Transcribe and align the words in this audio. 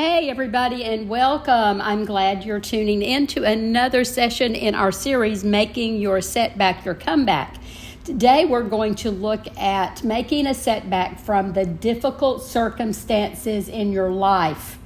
Hey, 0.00 0.30
everybody, 0.30 0.84
and 0.84 1.08
welcome. 1.08 1.80
I'm 1.80 2.04
glad 2.04 2.44
you're 2.44 2.60
tuning 2.60 3.02
in 3.02 3.26
to 3.28 3.42
another 3.42 4.04
session 4.04 4.54
in 4.54 4.76
our 4.76 4.92
series, 4.92 5.42
Making 5.42 5.96
Your 5.96 6.20
Setback 6.20 6.84
Your 6.84 6.94
Comeback. 6.94 7.56
Today, 8.04 8.44
we're 8.44 8.62
going 8.62 8.94
to 8.94 9.10
look 9.10 9.48
at 9.58 10.04
making 10.04 10.46
a 10.46 10.54
setback 10.54 11.18
from 11.18 11.52
the 11.52 11.66
difficult 11.66 12.44
circumstances 12.44 13.68
in 13.68 13.90
your 13.90 14.08
life 14.08 14.78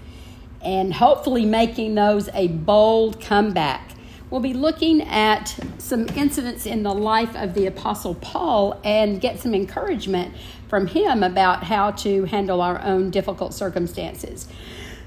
and 0.62 0.95
hopefully 0.95 1.45
making 1.45 1.95
those 1.95 2.31
a 2.33 2.49
bold 2.49 3.21
comeback. 3.21 3.91
We'll 4.31 4.41
be 4.41 4.55
looking 4.55 5.03
at 5.03 5.55
some 5.77 6.09
incidents 6.17 6.65
in 6.65 6.85
the 6.85 6.95
life 6.95 7.37
of 7.37 7.53
the 7.53 7.67
Apostle 7.67 8.15
Paul 8.15 8.81
and 8.83 9.21
get 9.21 9.41
some 9.41 9.55
encouragement 9.55 10.35
from 10.69 10.87
him 10.87 11.23
about 11.23 11.65
how 11.65 11.91
to 11.91 12.25
handle 12.25 12.63
our 12.63 12.81
own 12.81 13.11
difficult 13.11 13.53
circumstances. 13.53 14.49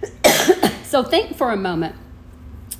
so, 0.83 1.03
think 1.03 1.35
for 1.35 1.51
a 1.51 1.57
moment 1.57 1.95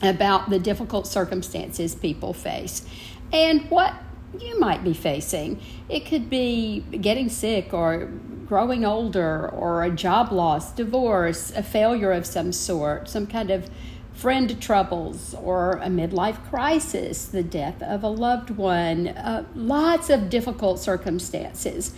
about 0.01 0.49
the 0.49 0.59
difficult 0.59 1.07
circumstances 1.07 1.95
people 1.95 2.33
face 2.33 2.85
and 3.31 3.69
what 3.69 3.93
you 4.39 4.59
might 4.59 4.83
be 4.83 4.93
facing. 4.93 5.61
It 5.89 6.05
could 6.05 6.29
be 6.29 6.81
getting 6.81 7.29
sick 7.29 7.73
or 7.73 8.11
growing 8.45 8.85
older 8.85 9.49
or 9.49 9.83
a 9.83 9.89
job 9.89 10.31
loss, 10.31 10.71
divorce, 10.73 11.51
a 11.55 11.63
failure 11.63 12.11
of 12.11 12.25
some 12.25 12.51
sort, 12.51 13.09
some 13.09 13.27
kind 13.27 13.49
of 13.49 13.69
friend 14.13 14.61
troubles 14.61 15.33
or 15.35 15.73
a 15.73 15.87
midlife 15.87 16.41
crisis, 16.49 17.25
the 17.25 17.43
death 17.43 17.81
of 17.81 18.03
a 18.03 18.07
loved 18.07 18.49
one, 18.51 19.09
uh, 19.09 19.45
lots 19.55 20.09
of 20.09 20.29
difficult 20.29 20.79
circumstances. 20.79 21.93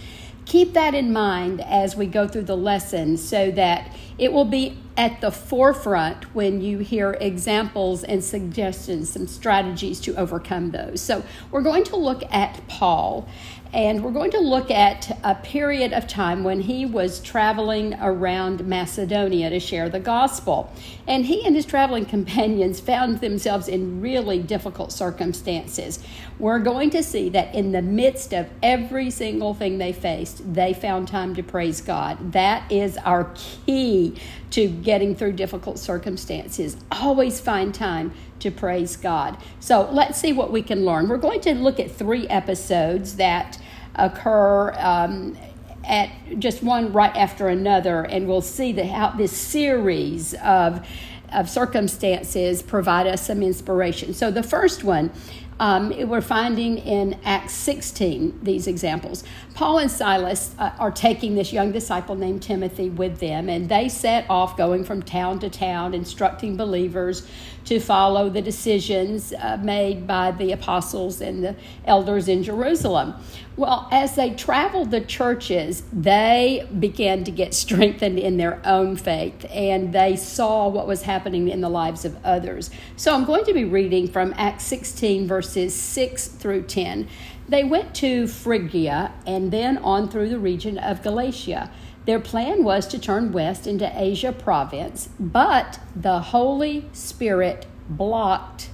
Keep 0.45 0.73
that 0.73 0.95
in 0.95 1.11
mind 1.11 1.61
as 1.61 1.95
we 1.95 2.07
go 2.07 2.27
through 2.27 2.43
the 2.43 2.57
lesson 2.57 3.17
so 3.17 3.51
that 3.51 3.93
it 4.17 4.33
will 4.33 4.45
be 4.45 4.77
at 4.95 5.21
the 5.21 5.31
forefront 5.31 6.33
when 6.33 6.59
you 6.61 6.79
hear 6.79 7.15
examples 7.21 8.03
and 8.03 8.23
suggestions, 8.23 9.11
some 9.11 9.27
strategies 9.27 9.99
to 10.01 10.15
overcome 10.15 10.71
those. 10.71 11.01
So, 11.01 11.23
we're 11.51 11.61
going 11.61 11.83
to 11.85 11.95
look 11.95 12.23
at 12.33 12.67
Paul 12.67 13.27
and 13.73 14.03
we're 14.03 14.11
going 14.11 14.31
to 14.31 14.39
look 14.39 14.71
at 14.71 15.17
a 15.23 15.35
period 15.35 15.93
of 15.93 16.07
time 16.07 16.43
when 16.43 16.61
he 16.61 16.85
was 16.85 17.19
traveling 17.19 17.93
around 18.01 18.65
Macedonia 18.65 19.49
to 19.49 19.59
share 19.59 19.89
the 19.89 19.99
gospel. 19.99 20.71
And 21.07 21.25
he 21.25 21.45
and 21.45 21.55
his 21.55 21.65
traveling 21.65 22.05
companions 22.05 22.79
found 22.79 23.19
themselves 23.19 23.67
in 23.67 24.01
really 24.01 24.39
difficult 24.39 24.91
circumstances. 24.91 26.03
We're 26.39 26.59
going 26.59 26.89
to 26.91 27.03
see 27.03 27.29
that 27.29 27.53
in 27.55 27.71
the 27.71 27.81
midst 27.81 28.33
of 28.33 28.47
every 28.61 29.09
single 29.09 29.53
thing 29.53 29.77
they 29.77 29.93
faced, 29.93 30.53
they 30.53 30.73
found 30.73 31.07
time 31.07 31.35
to 31.35 31.43
praise 31.43 31.81
God. 31.81 32.33
That 32.33 32.71
is 32.71 32.97
our 32.97 33.31
key 33.35 34.15
to 34.51 34.67
getting 34.67 35.15
through 35.15 35.33
difficult 35.33 35.79
circumstances. 35.79 36.77
Always 36.91 37.39
find 37.39 37.73
time 37.73 38.13
to 38.39 38.51
praise 38.51 38.95
God. 38.95 39.37
So 39.59 39.89
let's 39.91 40.19
see 40.19 40.33
what 40.33 40.51
we 40.51 40.61
can 40.61 40.85
learn. 40.85 41.07
We're 41.09 41.17
going 41.17 41.41
to 41.41 41.53
look 41.53 41.79
at 41.79 41.91
three 41.91 42.27
episodes 42.27 43.15
that 43.17 43.59
occur 43.95 44.73
um, 44.77 45.37
at 45.83 46.09
just 46.39 46.63
one 46.63 46.93
right 46.93 47.15
after 47.15 47.47
another, 47.47 48.03
and 48.03 48.27
we'll 48.27 48.41
see 48.41 48.71
the, 48.71 48.85
how 48.85 49.11
this 49.11 49.31
series 49.31 50.33
of 50.35 50.87
of 51.33 51.49
circumstances 51.49 52.61
provide 52.61 53.05
us 53.05 53.27
some 53.27 53.43
inspiration. 53.43 54.13
So 54.13 54.31
the 54.31 54.43
first 54.43 54.85
one 54.85 55.11
um, 55.59 55.89
we're 56.07 56.21
finding 56.21 56.77
in 56.77 57.19
Acts 57.23 57.53
16 57.53 58.39
these 58.43 58.67
examples. 58.67 59.23
Paul 59.55 59.79
and 59.79 59.89
Silas 59.89 60.53
uh, 60.59 60.71
are 60.77 60.91
taking 60.91 61.35
this 61.35 61.51
young 61.51 61.71
disciple 61.71 62.15
named 62.15 62.43
Timothy 62.43 62.89
with 62.89 63.19
them, 63.19 63.49
and 63.49 63.67
they 63.67 63.89
set 63.89 64.25
off 64.29 64.55
going 64.55 64.83
from 64.83 65.01
town 65.01 65.39
to 65.39 65.49
town, 65.49 65.93
instructing 65.93 66.57
believers 66.57 67.27
to 67.67 67.81
follow 67.81 68.29
the 68.29 68.41
decisions 68.41 69.33
uh, 69.33 69.57
made 69.61 70.07
by 70.07 70.31
the 70.31 70.53
apostles 70.53 71.19
and 71.19 71.43
the 71.43 71.55
elders 71.83 72.29
in 72.29 72.41
Jerusalem. 72.41 73.13
Well, 73.57 73.89
as 73.91 74.15
they 74.15 74.31
traveled 74.31 74.91
the 74.91 75.01
churches, 75.01 75.83
they 75.91 76.65
began 76.79 77.25
to 77.25 77.31
get 77.31 77.53
strengthened 77.53 78.19
in 78.19 78.37
their 78.37 78.61
own 78.65 78.95
faith, 78.95 79.45
and 79.49 79.91
they 79.91 80.15
saw 80.15 80.69
what 80.69 80.87
was 80.87 81.01
happening 81.01 81.49
in 81.49 81.59
the 81.59 81.69
lives 81.69 82.05
of 82.05 82.15
others. 82.23 82.69
So 82.95 83.13
I'm 83.13 83.25
going 83.25 83.43
to 83.45 83.53
be 83.53 83.65
reading 83.65 84.07
from 84.07 84.33
Acts 84.37 84.63
16, 84.63 85.27
verses 85.27 85.75
6 85.75 86.27
through 86.27 86.63
10. 86.63 87.09
They 87.49 87.65
went 87.65 87.93
to 87.95 88.27
Phrygia 88.27 89.13
and 89.25 89.51
then 89.51 89.77
on 89.79 90.09
through 90.09 90.29
the 90.29 90.39
region 90.39 90.77
of 90.77 91.01
Galatia. 91.01 91.69
Their 92.07 92.21
plan 92.21 92.63
was 92.63 92.87
to 92.87 92.99
turn 92.99 93.33
west 93.33 93.67
into 93.67 93.91
Asia 93.93 94.31
province, 94.31 95.09
but 95.19 95.81
the 95.93 96.19
Holy 96.19 96.85
Spirit 96.93 97.65
blocked 97.89 98.69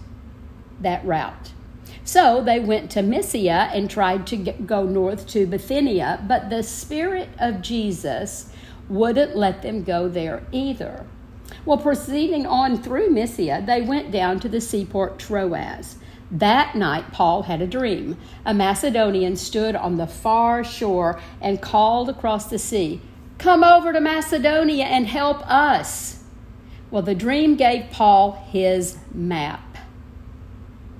that 0.80 1.04
route. 1.04 1.52
So 2.04 2.44
they 2.44 2.60
went 2.60 2.92
to 2.92 3.02
Mysia 3.02 3.72
and 3.74 3.90
tried 3.90 4.28
to 4.28 4.38
go 4.38 4.86
north 4.86 5.26
to 5.30 5.48
Bithynia, 5.48 6.24
but 6.28 6.52
the 6.52 6.62
Spirit 6.62 7.30
of 7.40 7.64
Jesus 7.64 8.52
wouldn't 8.88 9.36
let 9.36 9.64
them 9.64 9.84
go 9.84 10.08
there 10.08 10.46
either. 10.52 11.08
Well, 11.66 11.80
proceeding 11.80 12.46
on 12.46 12.84
through 12.84 13.10
Mysia, 13.10 13.64
they 13.66 13.82
went 13.82 14.12
down 14.12 14.42
to 14.42 14.50
the 14.50 14.62
seaport 14.62 15.18
Troas. 15.18 15.96
That 16.30 16.76
night, 16.76 17.12
Paul 17.12 17.44
had 17.44 17.64
a 17.64 17.68
dream. 17.68 18.18
A 18.46 18.54
Macedonian 18.54 19.36
stood 19.38 19.76
on 19.76 19.98
the 19.98 20.08
far 20.08 20.64
shore 20.64 21.20
and 21.42 21.62
called 21.62 22.10
across 22.10 22.46
the 22.46 22.60
sea, 22.60 23.02
Come 23.44 23.66
over 23.66 23.92
to 23.92 24.00
Macedonia 24.00 24.86
and 24.86 25.06
help 25.06 25.46
us. 25.52 26.24
Well, 26.90 27.02
the 27.02 27.14
dream 27.14 27.58
gave 27.58 27.92
Paul 27.92 28.42
his 28.50 28.98
map. 29.14 29.80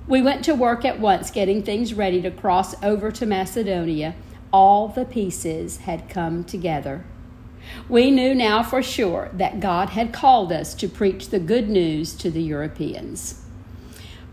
We 0.06 0.20
went 0.20 0.44
to 0.44 0.54
work 0.54 0.84
at 0.84 1.00
once 1.00 1.30
getting 1.30 1.62
things 1.62 1.94
ready 1.94 2.20
to 2.20 2.30
cross 2.30 2.74
over 2.82 3.10
to 3.12 3.24
Macedonia. 3.24 4.14
All 4.52 4.88
the 4.88 5.06
pieces 5.06 5.78
had 5.78 6.10
come 6.10 6.44
together. 6.44 7.06
We 7.88 8.10
knew 8.10 8.34
now 8.34 8.62
for 8.62 8.82
sure 8.82 9.30
that 9.32 9.60
God 9.60 9.88
had 9.88 10.12
called 10.12 10.52
us 10.52 10.74
to 10.74 10.86
preach 10.86 11.30
the 11.30 11.40
good 11.40 11.70
news 11.70 12.12
to 12.16 12.30
the 12.30 12.42
Europeans. 12.42 13.40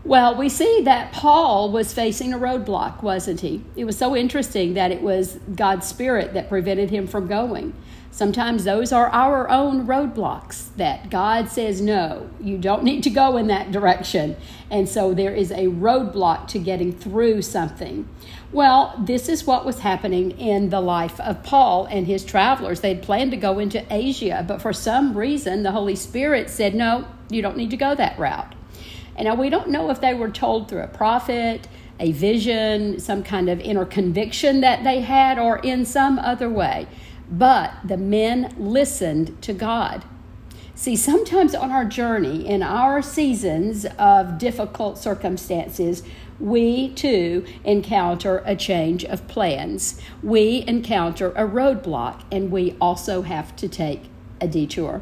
Well, 0.04 0.36
we 0.36 0.50
see 0.50 0.82
that 0.82 1.12
Paul 1.12 1.72
was 1.72 1.94
facing 1.94 2.34
a 2.34 2.38
roadblock, 2.38 3.02
wasn't 3.02 3.40
he? 3.40 3.64
It 3.74 3.86
was 3.86 3.96
so 3.96 4.14
interesting 4.14 4.74
that 4.74 4.90
it 4.90 5.00
was 5.00 5.38
God's 5.54 5.86
Spirit 5.86 6.34
that 6.34 6.50
prevented 6.50 6.90
him 6.90 7.06
from 7.06 7.26
going. 7.26 7.72
Sometimes 8.14 8.64
those 8.64 8.92
are 8.92 9.08
our 9.08 9.48
own 9.48 9.86
roadblocks 9.86 10.76
that 10.76 11.08
God 11.08 11.48
says, 11.48 11.80
no, 11.80 12.28
you 12.38 12.58
don't 12.58 12.84
need 12.84 13.02
to 13.04 13.10
go 13.10 13.38
in 13.38 13.46
that 13.46 13.72
direction. 13.72 14.36
And 14.70 14.86
so 14.86 15.14
there 15.14 15.34
is 15.34 15.50
a 15.50 15.68
roadblock 15.68 16.46
to 16.48 16.58
getting 16.58 16.92
through 16.92 17.40
something. 17.40 18.06
Well, 18.52 18.94
this 19.02 19.30
is 19.30 19.46
what 19.46 19.64
was 19.64 19.78
happening 19.78 20.32
in 20.32 20.68
the 20.68 20.82
life 20.82 21.18
of 21.20 21.42
Paul 21.42 21.86
and 21.86 22.06
his 22.06 22.22
travelers. 22.22 22.82
They'd 22.82 23.02
planned 23.02 23.30
to 23.30 23.38
go 23.38 23.58
into 23.58 23.82
Asia, 23.90 24.44
but 24.46 24.60
for 24.60 24.74
some 24.74 25.16
reason, 25.16 25.62
the 25.62 25.72
Holy 25.72 25.96
Spirit 25.96 26.50
said, 26.50 26.74
no, 26.74 27.06
you 27.30 27.40
don't 27.40 27.56
need 27.56 27.70
to 27.70 27.78
go 27.78 27.94
that 27.94 28.18
route. 28.18 28.54
And 29.16 29.24
now 29.26 29.36
we 29.36 29.48
don't 29.48 29.70
know 29.70 29.88
if 29.90 30.02
they 30.02 30.12
were 30.12 30.30
told 30.30 30.68
through 30.68 30.82
a 30.82 30.88
prophet, 30.88 31.66
a 31.98 32.12
vision, 32.12 33.00
some 33.00 33.22
kind 33.22 33.48
of 33.48 33.58
inner 33.60 33.86
conviction 33.86 34.60
that 34.60 34.84
they 34.84 35.00
had, 35.00 35.38
or 35.38 35.58
in 35.60 35.86
some 35.86 36.18
other 36.18 36.50
way. 36.50 36.86
But 37.32 37.72
the 37.82 37.96
men 37.96 38.54
listened 38.58 39.40
to 39.42 39.54
God. 39.54 40.04
See, 40.74 40.96
sometimes 40.96 41.54
on 41.54 41.70
our 41.70 41.86
journey, 41.86 42.46
in 42.46 42.62
our 42.62 43.00
seasons 43.00 43.86
of 43.98 44.36
difficult 44.36 44.98
circumstances, 44.98 46.02
we 46.38 46.90
too 46.90 47.46
encounter 47.64 48.42
a 48.44 48.54
change 48.54 49.04
of 49.04 49.26
plans. 49.28 49.98
We 50.22 50.64
encounter 50.66 51.30
a 51.30 51.46
roadblock, 51.46 52.22
and 52.30 52.50
we 52.50 52.76
also 52.80 53.22
have 53.22 53.56
to 53.56 53.68
take 53.68 54.02
a 54.40 54.46
detour. 54.46 55.00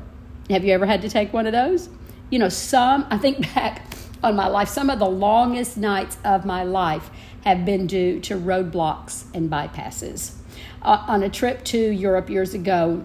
Have 0.51 0.65
you 0.65 0.73
ever 0.73 0.87
had 0.87 1.03
to 1.03 1.09
take 1.09 1.33
one 1.33 1.47
of 1.47 1.53
those? 1.53 1.89
You 2.31 2.39
know, 2.39 2.49
some, 2.49 3.07
I 3.11 3.19
think 3.19 3.53
back 3.55 3.97
on 4.23 4.37
my 4.37 4.47
life. 4.47 4.69
Some 4.69 4.89
of 4.89 5.01
the 5.01 5.09
longest 5.09 5.77
nights 5.77 6.19
of 6.25 6.45
my 6.45 6.63
life 6.63 7.11
have 7.45 7.65
been 7.65 7.87
due 7.89 8.21
to 8.21 8.37
roadblocks 8.37 9.25
and 9.35 9.51
bypasses. 9.51 10.40
Uh, 10.83 11.05
on 11.07 11.23
a 11.23 11.29
trip 11.29 11.63
to 11.63 11.79
Europe 11.79 12.31
years 12.31 12.55
ago, 12.55 13.05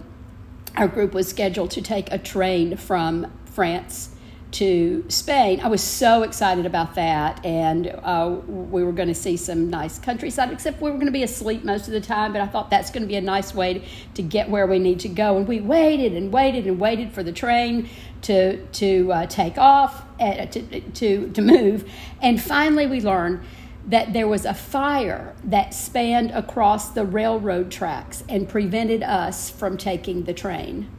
our 0.76 0.88
group 0.88 1.12
was 1.12 1.28
scheduled 1.28 1.70
to 1.70 1.82
take 1.82 2.10
a 2.10 2.18
train 2.18 2.76
from 2.76 3.30
France 3.44 4.10
to 4.52 5.04
Spain. 5.08 5.60
I 5.60 5.68
was 5.68 5.82
so 5.82 6.22
excited 6.22 6.64
about 6.64 6.94
that, 6.94 7.44
and 7.44 7.88
uh, 8.02 8.34
we 8.46 8.82
were 8.82 8.92
going 8.92 9.08
to 9.08 9.14
see 9.14 9.36
some 9.36 9.68
nice 9.68 9.98
countryside, 9.98 10.50
except 10.52 10.80
we 10.80 10.90
were 10.90 10.96
going 10.96 11.06
to 11.06 11.12
be 11.12 11.22
asleep 11.22 11.64
most 11.64 11.86
of 11.86 11.92
the 11.92 12.00
time. 12.00 12.32
But 12.32 12.40
I 12.40 12.46
thought 12.46 12.70
that's 12.70 12.90
going 12.90 13.02
to 13.02 13.08
be 13.08 13.16
a 13.16 13.20
nice 13.20 13.54
way 13.54 13.86
to 14.14 14.22
get 14.22 14.48
where 14.48 14.66
we 14.66 14.78
need 14.78 15.00
to 15.00 15.10
go. 15.10 15.36
And 15.36 15.46
we 15.46 15.60
waited 15.60 16.14
and 16.14 16.32
waited 16.32 16.66
and 16.66 16.80
waited 16.80 17.12
for 17.12 17.22
the 17.22 17.32
train 17.32 17.90
to, 18.22 18.64
to 18.64 19.12
uh, 19.12 19.26
take 19.26 19.58
off, 19.58 20.02
uh, 20.18 20.46
to, 20.46 20.80
to, 20.80 21.30
to 21.30 21.42
move. 21.42 21.90
And 22.22 22.40
finally, 22.40 22.86
we 22.86 23.02
learned 23.02 23.42
that 23.86 24.12
there 24.12 24.26
was 24.26 24.44
a 24.44 24.54
fire 24.54 25.34
that 25.44 25.72
spanned 25.72 26.32
across 26.32 26.90
the 26.90 27.04
railroad 27.04 27.70
tracks 27.70 28.24
and 28.28 28.48
prevented 28.48 29.02
us 29.02 29.48
from 29.48 29.78
taking 29.78 30.24
the 30.24 30.34
train. 30.34 30.90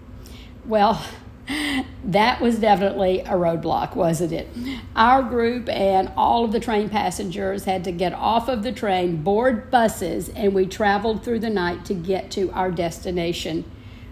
Well, 0.65 1.05
that 2.05 2.41
was 2.41 2.59
definitely 2.59 3.21
a 3.21 3.31
roadblock, 3.31 3.95
wasn't 3.95 4.31
it? 4.31 4.47
Our 4.95 5.21
group 5.23 5.69
and 5.69 6.11
all 6.15 6.45
of 6.45 6.51
the 6.51 6.59
train 6.59 6.89
passengers 6.89 7.65
had 7.65 7.83
to 7.85 7.91
get 7.91 8.13
off 8.13 8.47
of 8.47 8.63
the 8.63 8.71
train, 8.71 9.23
board 9.23 9.69
buses, 9.69 10.29
and 10.29 10.53
we 10.53 10.65
traveled 10.65 11.23
through 11.23 11.39
the 11.39 11.49
night 11.49 11.85
to 11.85 11.93
get 11.93 12.31
to 12.31 12.51
our 12.51 12.71
destination. 12.71 13.69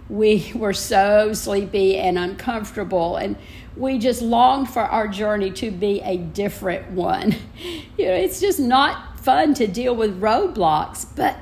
We 0.10 0.52
were 0.56 0.74
so 0.74 1.34
sleepy 1.34 1.98
and 1.98 2.18
uncomfortable, 2.18 3.18
and 3.18 3.36
we 3.76 3.98
just 3.98 4.22
longed 4.22 4.70
for 4.70 4.82
our 4.82 5.08
journey 5.08 5.52
to 5.52 5.72
be 5.72 6.02
a 6.02 6.18
different 6.18 6.92
one. 6.92 7.36
You 7.98 8.08
know, 8.08 8.14
it's 8.14 8.42
just 8.42 8.60
not 8.60 9.18
fun 9.22 9.54
to 9.54 9.68
deal 9.68 9.96
with 9.96 10.20
roadblocks, 10.20 11.08
but 11.16 11.38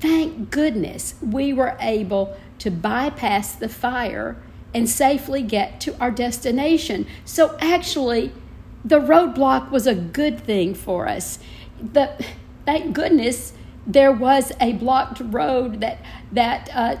thank 0.00 0.50
goodness 0.50 1.14
we 1.22 1.52
were 1.52 1.76
able 1.78 2.36
to 2.58 2.72
bypass 2.72 3.54
the 3.54 3.68
fire 3.68 4.36
and 4.74 4.90
safely 4.90 5.42
get 5.42 5.80
to 5.82 5.96
our 6.00 6.10
destination. 6.10 7.06
So, 7.24 7.56
actually, 7.60 8.32
the 8.84 8.98
roadblock 8.98 9.70
was 9.70 9.86
a 9.86 9.94
good 9.94 10.40
thing 10.40 10.74
for 10.74 11.08
us. 11.08 11.38
But 11.80 12.20
thank 12.64 12.94
goodness 12.94 13.52
there 13.86 14.12
was 14.12 14.52
a 14.60 14.72
blocked 14.74 15.20
road 15.20 15.80
that 15.80 15.98
that 16.30 16.70
uh, 16.72 16.96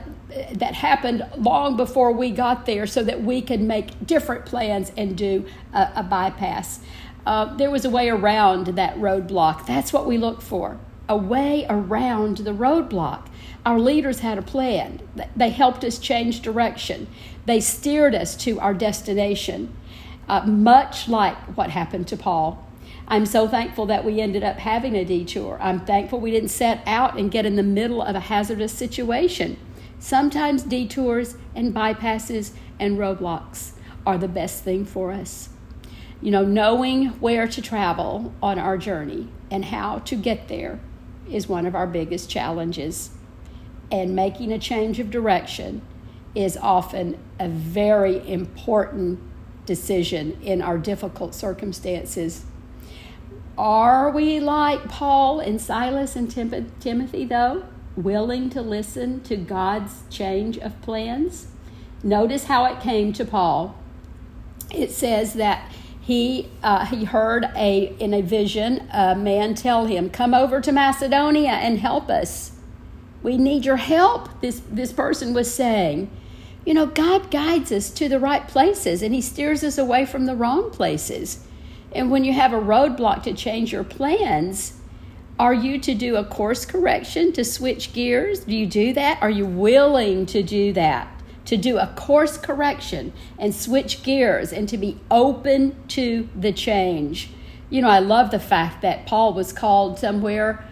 that 0.52 0.74
happened 0.74 1.26
long 1.36 1.76
before 1.76 2.12
we 2.12 2.30
got 2.30 2.66
there, 2.66 2.86
so 2.86 3.02
that 3.04 3.22
we 3.22 3.42
could 3.42 3.60
make 3.60 4.06
different 4.06 4.46
plans 4.46 4.92
and 4.96 5.16
do 5.16 5.44
a, 5.72 5.90
a 5.96 6.02
bypass. 6.02 6.80
Uh, 7.24 7.56
there 7.56 7.70
was 7.70 7.84
a 7.84 7.90
way 7.90 8.08
around 8.08 8.66
that 8.68 8.96
roadblock. 8.96 9.66
That's 9.66 9.92
what 9.92 10.06
we 10.06 10.18
look 10.18 10.42
for 10.42 10.78
a 11.08 11.16
way 11.16 11.66
around 11.68 12.38
the 12.38 12.52
roadblock. 12.52 13.26
Our 13.66 13.78
leaders 13.78 14.20
had 14.20 14.38
a 14.38 14.42
plan. 14.42 15.00
They 15.36 15.50
helped 15.50 15.84
us 15.84 15.98
change 15.98 16.40
direction. 16.40 17.06
They 17.44 17.60
steered 17.60 18.14
us 18.14 18.34
to 18.38 18.58
our 18.60 18.72
destination, 18.72 19.74
uh, 20.28 20.46
much 20.46 21.08
like 21.08 21.36
what 21.56 21.70
happened 21.70 22.08
to 22.08 22.16
Paul. 22.16 22.66
I'm 23.08 23.26
so 23.26 23.46
thankful 23.46 23.86
that 23.86 24.04
we 24.04 24.20
ended 24.20 24.42
up 24.42 24.58
having 24.58 24.94
a 24.94 25.04
detour. 25.04 25.58
I'm 25.60 25.84
thankful 25.84 26.18
we 26.18 26.30
didn't 26.30 26.48
set 26.48 26.82
out 26.86 27.18
and 27.18 27.30
get 27.30 27.44
in 27.44 27.56
the 27.56 27.62
middle 27.62 28.00
of 28.00 28.16
a 28.16 28.20
hazardous 28.20 28.72
situation. 28.72 29.58
Sometimes 30.02 30.64
detours 30.64 31.36
and 31.54 31.72
bypasses 31.72 32.50
and 32.80 32.98
roadblocks 32.98 33.70
are 34.04 34.18
the 34.18 34.26
best 34.26 34.64
thing 34.64 34.84
for 34.84 35.12
us. 35.12 35.50
You 36.20 36.32
know, 36.32 36.44
knowing 36.44 37.10
where 37.20 37.46
to 37.46 37.62
travel 37.62 38.34
on 38.42 38.58
our 38.58 38.76
journey 38.76 39.28
and 39.48 39.66
how 39.66 40.00
to 40.00 40.16
get 40.16 40.48
there 40.48 40.80
is 41.30 41.48
one 41.48 41.66
of 41.66 41.76
our 41.76 41.86
biggest 41.86 42.28
challenges. 42.28 43.10
And 43.92 44.16
making 44.16 44.50
a 44.50 44.58
change 44.58 44.98
of 44.98 45.08
direction 45.08 45.82
is 46.34 46.56
often 46.56 47.16
a 47.38 47.48
very 47.48 48.28
important 48.28 49.20
decision 49.66 50.36
in 50.42 50.60
our 50.60 50.78
difficult 50.78 51.32
circumstances. 51.32 52.44
Are 53.56 54.10
we 54.10 54.40
like 54.40 54.88
Paul 54.88 55.38
and 55.38 55.60
Silas 55.60 56.16
and 56.16 56.28
Tim- 56.28 56.72
Timothy, 56.80 57.24
though, 57.24 57.62
willing 57.96 58.50
to 58.50 58.62
listen 58.62 59.20
to 59.22 59.36
God's 59.36 60.02
change 60.10 60.58
of 60.58 60.80
plans? 60.82 61.48
Notice 62.02 62.44
how 62.44 62.64
it 62.66 62.80
came 62.80 63.12
to 63.14 63.24
Paul. 63.24 63.76
It 64.70 64.90
says 64.90 65.34
that 65.34 65.70
he 66.00 66.50
uh, 66.62 66.86
he 66.86 67.04
heard 67.04 67.46
a 67.54 67.94
in 67.98 68.12
a 68.12 68.22
vision 68.22 68.88
a 68.92 69.14
man 69.14 69.54
tell 69.54 69.86
him, 69.86 70.10
"Come 70.10 70.34
over 70.34 70.60
to 70.60 70.72
Macedonia 70.72 71.52
and 71.52 71.78
help 71.78 72.08
us. 72.08 72.52
We 73.22 73.36
need 73.38 73.64
your 73.64 73.76
help." 73.76 74.40
This 74.40 74.62
this 74.70 74.92
person 74.92 75.32
was 75.32 75.52
saying, 75.54 76.10
you 76.64 76.74
know, 76.74 76.86
God 76.86 77.30
guides 77.30 77.72
us 77.72 77.90
to 77.90 78.08
the 78.08 78.20
right 78.20 78.46
places 78.46 79.02
and 79.02 79.14
He 79.14 79.20
steers 79.20 79.64
us 79.64 79.78
away 79.78 80.06
from 80.06 80.26
the 80.26 80.36
wrong 80.36 80.70
places. 80.70 81.44
And 81.92 82.10
when 82.10 82.24
you 82.24 82.32
have 82.32 82.52
a 82.52 82.60
roadblock 82.60 83.22
to 83.24 83.32
change 83.32 83.72
your 83.72 83.84
plans, 83.84 84.74
are 85.42 85.52
you 85.52 85.76
to 85.76 85.92
do 85.92 86.14
a 86.14 86.24
course 86.24 86.64
correction 86.64 87.32
to 87.32 87.44
switch 87.44 87.92
gears? 87.92 88.44
Do 88.44 88.54
you 88.54 88.64
do 88.64 88.92
that? 88.92 89.20
Are 89.20 89.28
you 89.28 89.44
willing 89.44 90.24
to 90.26 90.40
do 90.40 90.72
that? 90.74 91.20
To 91.46 91.56
do 91.56 91.78
a 91.78 91.92
course 91.96 92.38
correction 92.38 93.12
and 93.40 93.52
switch 93.52 94.04
gears 94.04 94.52
and 94.52 94.68
to 94.68 94.78
be 94.78 95.00
open 95.10 95.74
to 95.88 96.28
the 96.38 96.52
change. 96.52 97.30
You 97.70 97.82
know, 97.82 97.88
I 97.88 97.98
love 97.98 98.30
the 98.30 98.38
fact 98.38 98.82
that 98.82 99.04
Paul 99.04 99.34
was 99.34 99.52
called 99.52 99.98
somewhere 99.98 100.64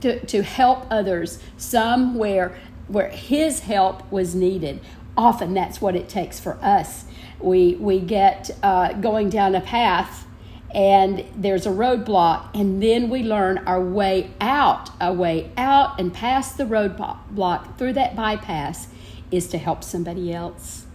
to, 0.00 0.18
to 0.26 0.42
help 0.42 0.88
others, 0.90 1.38
somewhere 1.56 2.58
where 2.88 3.10
his 3.10 3.60
help 3.60 4.10
was 4.10 4.34
needed 4.34 4.80
often 5.16 5.52
that's 5.52 5.80
what 5.80 5.96
it 5.96 6.08
takes 6.08 6.38
for 6.38 6.56
us. 6.62 7.04
We, 7.40 7.74
we 7.74 7.98
get 7.98 8.50
uh, 8.62 8.94
going 8.94 9.30
down 9.30 9.56
a 9.56 9.60
path 9.60 10.27
and 10.74 11.24
there's 11.34 11.66
a 11.66 11.70
roadblock, 11.70 12.54
and 12.54 12.82
then 12.82 13.08
we 13.08 13.22
learn 13.22 13.58
our 13.58 13.80
way 13.80 14.30
out, 14.40 14.90
a 15.00 15.12
way 15.12 15.50
out 15.56 15.98
and 15.98 16.12
past 16.12 16.58
the 16.58 16.64
roadblock 16.64 17.78
through 17.78 17.94
that 17.94 18.14
bypass 18.14 18.88
is 19.30 19.48
to 19.48 19.58
help 19.58 19.82
somebody 19.82 20.32
else. 20.32 20.86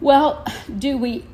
Well, 0.00 0.44
do 0.78 0.96
we 0.98 1.24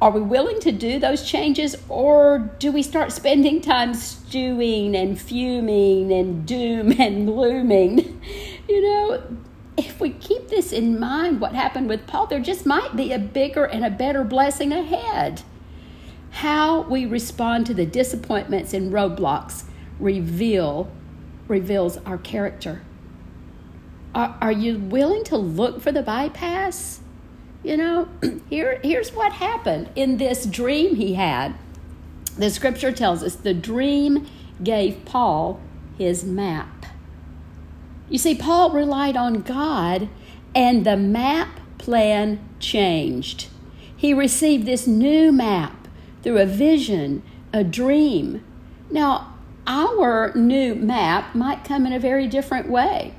are 0.00 0.10
we 0.10 0.20
willing 0.20 0.60
to 0.60 0.72
do 0.72 0.98
those 0.98 1.28
changes 1.28 1.76
or 1.90 2.38
do 2.58 2.72
we 2.72 2.82
start 2.82 3.12
spending 3.12 3.60
time 3.60 3.92
stewing 3.92 4.96
and 4.96 5.20
fuming 5.20 6.10
and 6.10 6.46
doom 6.46 6.92
and 6.98 7.26
glooming? 7.26 8.22
You 8.68 8.82
know, 8.82 9.22
if 9.78 9.98
we 9.98 10.10
keep 10.10 10.48
this 10.48 10.74
in 10.74 11.00
mind, 11.00 11.40
what 11.40 11.54
happened 11.54 11.88
with 11.88 12.06
Paul, 12.06 12.26
there 12.26 12.38
just 12.38 12.66
might 12.66 12.94
be 12.94 13.12
a 13.12 13.18
bigger 13.18 13.64
and 13.64 13.82
a 13.82 13.88
better 13.88 14.24
blessing 14.24 14.72
ahead. 14.72 15.40
How 16.38 16.82
we 16.82 17.04
respond 17.04 17.66
to 17.66 17.74
the 17.74 17.84
disappointments 17.84 18.72
and 18.72 18.92
roadblocks 18.92 19.64
reveal 19.98 20.88
reveals 21.48 21.96
our 22.06 22.16
character. 22.16 22.82
Are, 24.14 24.38
are 24.40 24.52
you 24.52 24.78
willing 24.78 25.24
to 25.24 25.36
look 25.36 25.80
for 25.80 25.90
the 25.90 26.00
bypass? 26.00 27.00
You 27.64 27.76
know, 27.76 28.08
here, 28.48 28.78
here's 28.84 29.12
what 29.12 29.32
happened 29.32 29.90
in 29.96 30.18
this 30.18 30.46
dream 30.46 30.94
he 30.94 31.14
had. 31.14 31.56
The 32.36 32.50
scripture 32.50 32.92
tells 32.92 33.24
us 33.24 33.34
the 33.34 33.52
dream 33.52 34.28
gave 34.62 35.04
Paul 35.04 35.60
his 35.98 36.22
map. 36.22 36.86
You 38.08 38.18
see, 38.18 38.36
Paul 38.36 38.70
relied 38.70 39.16
on 39.16 39.42
God, 39.42 40.08
and 40.54 40.86
the 40.86 40.96
map 40.96 41.58
plan 41.78 42.38
changed. 42.60 43.48
He 43.96 44.14
received 44.14 44.66
this 44.66 44.86
new 44.86 45.32
map 45.32 45.77
through 46.22 46.38
a 46.38 46.46
vision, 46.46 47.22
a 47.52 47.64
dream. 47.64 48.44
Now, 48.90 49.34
our 49.66 50.32
new 50.34 50.74
map 50.74 51.34
might 51.34 51.64
come 51.64 51.86
in 51.86 51.92
a 51.92 51.98
very 51.98 52.26
different 52.26 52.68
way, 52.68 53.14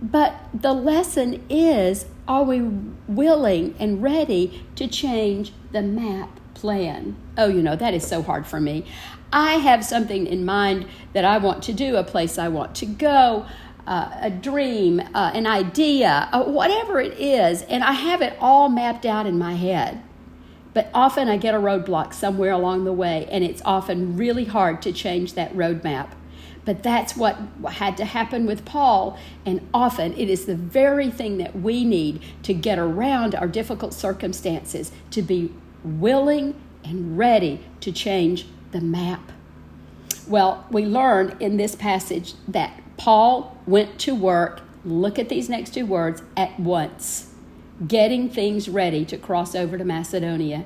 but 0.00 0.34
the 0.54 0.72
lesson 0.72 1.44
is 1.48 2.06
are 2.26 2.44
we 2.44 2.62
willing 3.08 3.74
and 3.78 4.02
ready 4.02 4.64
to 4.76 4.86
change 4.86 5.52
the 5.72 5.82
map 5.82 6.40
plan? 6.54 7.16
Oh, 7.36 7.48
you 7.48 7.62
know, 7.62 7.76
that 7.76 7.94
is 7.94 8.06
so 8.06 8.22
hard 8.22 8.46
for 8.46 8.60
me. 8.60 8.84
I 9.32 9.54
have 9.54 9.84
something 9.84 10.26
in 10.26 10.44
mind 10.44 10.86
that 11.14 11.24
I 11.24 11.38
want 11.38 11.62
to 11.64 11.72
do, 11.72 11.96
a 11.96 12.04
place 12.04 12.38
I 12.38 12.48
want 12.48 12.74
to 12.76 12.86
go, 12.86 13.46
uh, 13.86 14.10
a 14.20 14.30
dream, 14.30 15.00
uh, 15.14 15.32
an 15.34 15.46
idea, 15.46 16.28
uh, 16.32 16.44
whatever 16.44 17.00
it 17.00 17.18
is, 17.18 17.62
and 17.62 17.82
I 17.82 17.92
have 17.92 18.22
it 18.22 18.36
all 18.40 18.68
mapped 18.68 19.04
out 19.06 19.26
in 19.26 19.38
my 19.38 19.54
head. 19.54 20.02
But 20.74 20.90
often 20.94 21.28
I 21.28 21.36
get 21.36 21.54
a 21.54 21.58
roadblock 21.58 22.14
somewhere 22.14 22.52
along 22.52 22.84
the 22.84 22.92
way, 22.92 23.28
and 23.30 23.44
it's 23.44 23.62
often 23.64 24.16
really 24.16 24.46
hard 24.46 24.80
to 24.82 24.92
change 24.92 25.34
that 25.34 25.54
roadmap. 25.54 26.10
But 26.64 26.82
that's 26.82 27.16
what 27.16 27.38
had 27.70 27.96
to 27.96 28.04
happen 28.04 28.46
with 28.46 28.64
Paul, 28.64 29.18
and 29.44 29.68
often 29.74 30.16
it 30.16 30.30
is 30.30 30.46
the 30.46 30.54
very 30.54 31.10
thing 31.10 31.38
that 31.38 31.56
we 31.56 31.84
need 31.84 32.22
to 32.44 32.54
get 32.54 32.78
around 32.78 33.34
our 33.34 33.48
difficult 33.48 33.92
circumstances, 33.92 34.92
to 35.10 35.22
be 35.22 35.52
willing 35.84 36.54
and 36.84 37.18
ready 37.18 37.60
to 37.80 37.92
change 37.92 38.46
the 38.70 38.80
map. 38.80 39.32
Well, 40.28 40.64
we 40.70 40.86
learn 40.86 41.36
in 41.40 41.56
this 41.56 41.74
passage 41.74 42.34
that 42.46 42.80
Paul 42.96 43.56
went 43.66 43.98
to 44.00 44.14
work, 44.14 44.60
look 44.84 45.18
at 45.18 45.28
these 45.28 45.48
next 45.48 45.74
two 45.74 45.84
words, 45.84 46.22
at 46.36 46.58
once, 46.60 47.31
getting 47.86 48.28
things 48.28 48.68
ready 48.68 49.04
to 49.06 49.16
cross 49.16 49.54
over 49.54 49.78
to 49.78 49.84
Macedonia. 49.84 50.64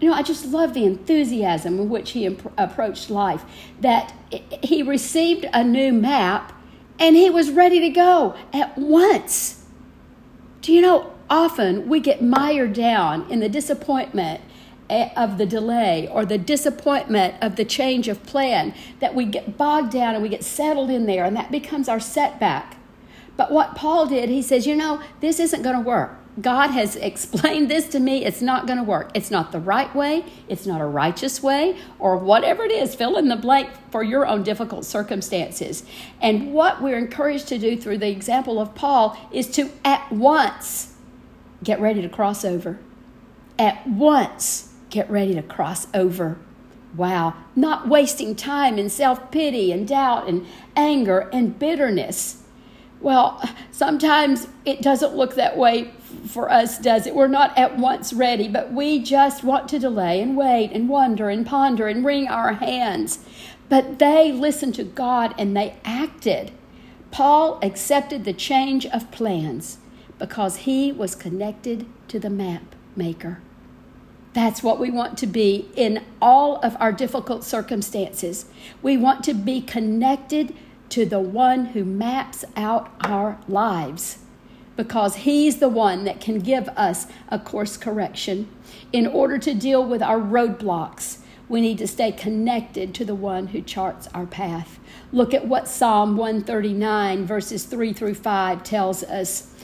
You 0.00 0.10
know, 0.10 0.14
I 0.14 0.22
just 0.22 0.46
love 0.46 0.74
the 0.74 0.84
enthusiasm 0.84 1.78
with 1.78 1.88
which 1.88 2.10
he 2.10 2.26
imp- 2.26 2.52
approached 2.58 3.10
life, 3.10 3.44
that 3.80 4.12
he 4.62 4.82
received 4.82 5.46
a 5.52 5.62
new 5.62 5.92
map 5.92 6.52
and 6.98 7.16
he 7.16 7.30
was 7.30 7.50
ready 7.50 7.80
to 7.80 7.88
go 7.88 8.34
at 8.52 8.76
once. 8.76 9.64
Do 10.60 10.72
you 10.72 10.80
know, 10.80 11.12
often 11.28 11.88
we 11.88 12.00
get 12.00 12.22
mired 12.22 12.72
down 12.72 13.30
in 13.30 13.40
the 13.40 13.48
disappointment 13.48 14.40
eh, 14.88 15.10
of 15.16 15.38
the 15.38 15.46
delay 15.46 16.08
or 16.08 16.24
the 16.24 16.38
disappointment 16.38 17.34
of 17.40 17.56
the 17.56 17.64
change 17.64 18.08
of 18.08 18.24
plan, 18.24 18.74
that 19.00 19.14
we 19.14 19.24
get 19.24 19.56
bogged 19.56 19.92
down 19.92 20.14
and 20.14 20.22
we 20.22 20.28
get 20.28 20.44
settled 20.44 20.90
in 20.90 21.06
there, 21.06 21.24
and 21.24 21.36
that 21.36 21.50
becomes 21.50 21.88
our 21.88 22.00
setback. 22.00 22.76
But 23.36 23.50
what 23.50 23.74
Paul 23.74 24.06
did, 24.06 24.28
he 24.28 24.42
says, 24.42 24.66
you 24.66 24.76
know, 24.76 25.02
this 25.20 25.40
isn't 25.40 25.62
going 25.62 25.76
to 25.76 25.82
work. 25.82 26.21
God 26.40 26.68
has 26.68 26.96
explained 26.96 27.70
this 27.70 27.88
to 27.88 28.00
me. 28.00 28.24
It's 28.24 28.40
not 28.40 28.66
going 28.66 28.78
to 28.78 28.84
work. 28.84 29.10
It's 29.14 29.30
not 29.30 29.52
the 29.52 29.58
right 29.58 29.94
way. 29.94 30.24
It's 30.48 30.66
not 30.66 30.80
a 30.80 30.86
righteous 30.86 31.42
way, 31.42 31.76
or 31.98 32.16
whatever 32.16 32.64
it 32.64 32.72
is. 32.72 32.94
Fill 32.94 33.16
in 33.18 33.28
the 33.28 33.36
blank 33.36 33.70
for 33.90 34.02
your 34.02 34.26
own 34.26 34.42
difficult 34.42 34.84
circumstances. 34.84 35.84
And 36.20 36.54
what 36.54 36.80
we're 36.80 36.98
encouraged 36.98 37.48
to 37.48 37.58
do 37.58 37.76
through 37.76 37.98
the 37.98 38.10
example 38.10 38.58
of 38.58 38.74
Paul 38.74 39.18
is 39.30 39.50
to 39.52 39.70
at 39.84 40.10
once 40.10 40.94
get 41.62 41.80
ready 41.80 42.00
to 42.00 42.08
cross 42.08 42.44
over. 42.44 42.78
At 43.58 43.86
once 43.86 44.72
get 44.88 45.10
ready 45.10 45.34
to 45.34 45.42
cross 45.42 45.86
over. 45.94 46.38
Wow. 46.96 47.34
Not 47.54 47.88
wasting 47.88 48.34
time 48.34 48.78
in 48.78 48.88
self 48.88 49.30
pity 49.30 49.70
and 49.70 49.86
doubt 49.86 50.28
and 50.28 50.46
anger 50.76 51.30
and 51.32 51.58
bitterness 51.58 52.41
well, 53.02 53.42
sometimes 53.70 54.46
it 54.64 54.80
doesn't 54.80 55.14
look 55.14 55.34
that 55.34 55.56
way 55.56 55.92
for 56.28 56.50
us, 56.50 56.78
does 56.78 57.06
it? 57.06 57.14
We're 57.14 57.26
not 57.26 57.56
at 57.58 57.78
once 57.78 58.12
ready, 58.12 58.48
but 58.48 58.72
we 58.72 59.02
just 59.02 59.42
want 59.42 59.68
to 59.70 59.78
delay 59.78 60.20
and 60.20 60.36
wait 60.36 60.70
and 60.72 60.88
wonder 60.88 61.28
and 61.28 61.44
ponder 61.44 61.88
and 61.88 62.04
wring 62.04 62.28
our 62.28 62.54
hands. 62.54 63.18
But 63.68 63.98
they 63.98 64.32
listened 64.32 64.74
to 64.76 64.84
God 64.84 65.34
and 65.36 65.56
they 65.56 65.76
acted. 65.84 66.52
Paul 67.10 67.58
accepted 67.62 68.24
the 68.24 68.32
change 68.32 68.86
of 68.86 69.10
plans 69.10 69.78
because 70.18 70.58
he 70.58 70.92
was 70.92 71.14
connected 71.14 71.86
to 72.08 72.20
the 72.20 72.30
map 72.30 72.76
maker. 72.94 73.40
That's 74.34 74.62
what 74.62 74.78
we 74.78 74.90
want 74.90 75.18
to 75.18 75.26
be 75.26 75.68
in 75.76 76.02
all 76.20 76.56
of 76.56 76.76
our 76.80 76.92
difficult 76.92 77.44
circumstances. 77.44 78.46
We 78.80 78.96
want 78.96 79.24
to 79.24 79.34
be 79.34 79.60
connected 79.60 80.54
to 80.92 81.06
the 81.06 81.18
one 81.18 81.64
who 81.66 81.86
maps 81.86 82.44
out 82.54 82.92
our 83.00 83.40
lives 83.48 84.18
because 84.76 85.16
he's 85.16 85.56
the 85.56 85.68
one 85.70 86.04
that 86.04 86.20
can 86.20 86.38
give 86.38 86.68
us 86.70 87.06
a 87.30 87.38
course 87.38 87.78
correction. 87.78 88.46
In 88.92 89.06
order 89.06 89.38
to 89.38 89.54
deal 89.54 89.82
with 89.82 90.02
our 90.02 90.18
roadblocks, 90.18 91.20
we 91.48 91.62
need 91.62 91.78
to 91.78 91.86
stay 91.86 92.12
connected 92.12 92.94
to 92.94 93.06
the 93.06 93.14
one 93.14 93.48
who 93.48 93.62
charts 93.62 94.06
our 94.08 94.26
path. 94.26 94.78
Look 95.12 95.32
at 95.32 95.48
what 95.48 95.66
Psalm 95.66 96.14
139, 96.14 97.24
verses 97.24 97.64
3 97.64 97.94
through 97.94 98.14
5 98.14 98.62
tells 98.62 99.02
us. 99.02 99.54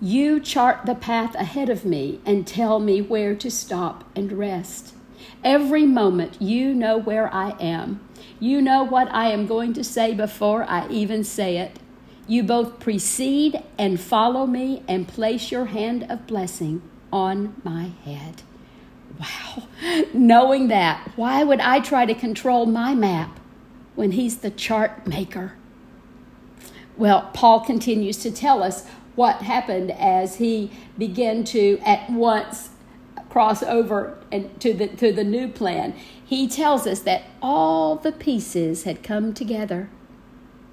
You 0.00 0.38
chart 0.38 0.86
the 0.86 0.94
path 0.94 1.34
ahead 1.34 1.68
of 1.68 1.84
me 1.84 2.20
and 2.24 2.46
tell 2.46 2.78
me 2.78 3.02
where 3.02 3.34
to 3.34 3.50
stop 3.50 4.04
and 4.14 4.32
rest. 4.32 4.94
Every 5.42 5.84
moment 5.84 6.40
you 6.40 6.74
know 6.74 6.96
where 6.96 7.32
I 7.34 7.56
am. 7.58 8.06
You 8.38 8.60
know 8.60 8.82
what 8.82 9.12
I 9.12 9.30
am 9.30 9.46
going 9.46 9.72
to 9.74 9.84
say 9.84 10.14
before 10.14 10.64
I 10.68 10.88
even 10.88 11.24
say 11.24 11.58
it. 11.58 11.78
You 12.28 12.42
both 12.42 12.80
precede 12.80 13.62
and 13.78 14.00
follow 14.00 14.46
me 14.46 14.82
and 14.88 15.06
place 15.06 15.50
your 15.50 15.66
hand 15.66 16.06
of 16.10 16.26
blessing 16.26 16.82
on 17.12 17.54
my 17.64 17.92
head. 18.04 18.42
Wow. 19.18 19.68
Knowing 20.12 20.68
that, 20.68 21.12
why 21.16 21.44
would 21.44 21.60
I 21.60 21.80
try 21.80 22.04
to 22.04 22.14
control 22.14 22.66
my 22.66 22.94
map 22.94 23.38
when 23.94 24.12
he's 24.12 24.38
the 24.38 24.50
chart 24.50 25.06
maker? 25.06 25.54
Well, 26.96 27.30
Paul 27.32 27.60
continues 27.60 28.18
to 28.18 28.30
tell 28.30 28.62
us 28.62 28.86
what 29.14 29.42
happened 29.42 29.90
as 29.92 30.36
he 30.36 30.70
began 30.98 31.44
to 31.44 31.78
at 31.84 32.10
once 32.10 32.70
cross 33.30 33.62
over 33.62 34.18
and 34.32 34.58
to 34.60 34.72
the 34.72 34.86
to 34.88 35.12
the 35.12 35.24
new 35.24 35.46
plan 35.46 35.94
he 36.26 36.48
tells 36.48 36.86
us 36.88 37.00
that 37.00 37.22
all 37.40 37.94
the 37.94 38.10
pieces 38.10 38.82
had 38.82 39.04
come 39.04 39.32
together. 39.32 39.88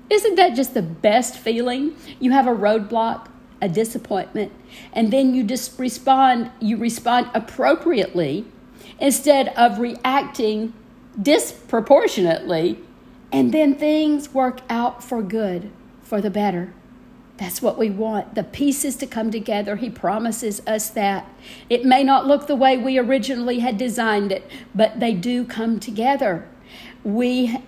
Isn't 0.10 0.36
that 0.36 0.56
just 0.56 0.74
the 0.74 0.82
best 0.82 1.38
feeling? 1.38 1.96
You 2.20 2.32
have 2.32 2.48
a 2.48 2.56
roadblock, 2.56 3.28
a 3.62 3.70
disappointment, 3.70 4.52
and 4.92 5.14
then 5.14 5.36
you 5.36 5.44
just 5.44 5.80
respond, 5.80 6.52
you 6.60 6.76
respond 6.76 7.30
appropriately 7.36 8.46
instead 9.00 9.50
of 9.50 9.80
reacting 9.80 10.74
disproportionately, 11.22 12.80
and 13.32 13.52
then 13.54 13.76
things 13.76 14.34
work 14.34 14.62
out 14.70 15.04
for 15.04 15.22
good, 15.22 15.72
for 16.02 16.20
the 16.20 16.32
better. 16.32 16.74
That's 17.38 17.62
what 17.62 17.78
we 17.78 17.90
want 17.90 18.36
the 18.36 18.44
pieces 18.44 18.96
to 18.98 19.08
come 19.08 19.32
together. 19.32 19.78
He 19.78 19.90
promises 19.90 20.62
us 20.68 20.90
that. 20.92 21.28
It 21.70 21.84
may 21.84 22.04
not 22.04 22.28
look 22.28 22.48
the 22.48 22.56
way 22.56 22.78
we 22.78 22.98
originally 22.98 23.60
had 23.60 23.78
designed 23.78 24.32
it, 24.32 24.50
but 24.76 25.00
they 25.00 25.14
do 25.14 25.44
come 25.44 25.80
together. 25.80 26.48
We, 27.04 27.60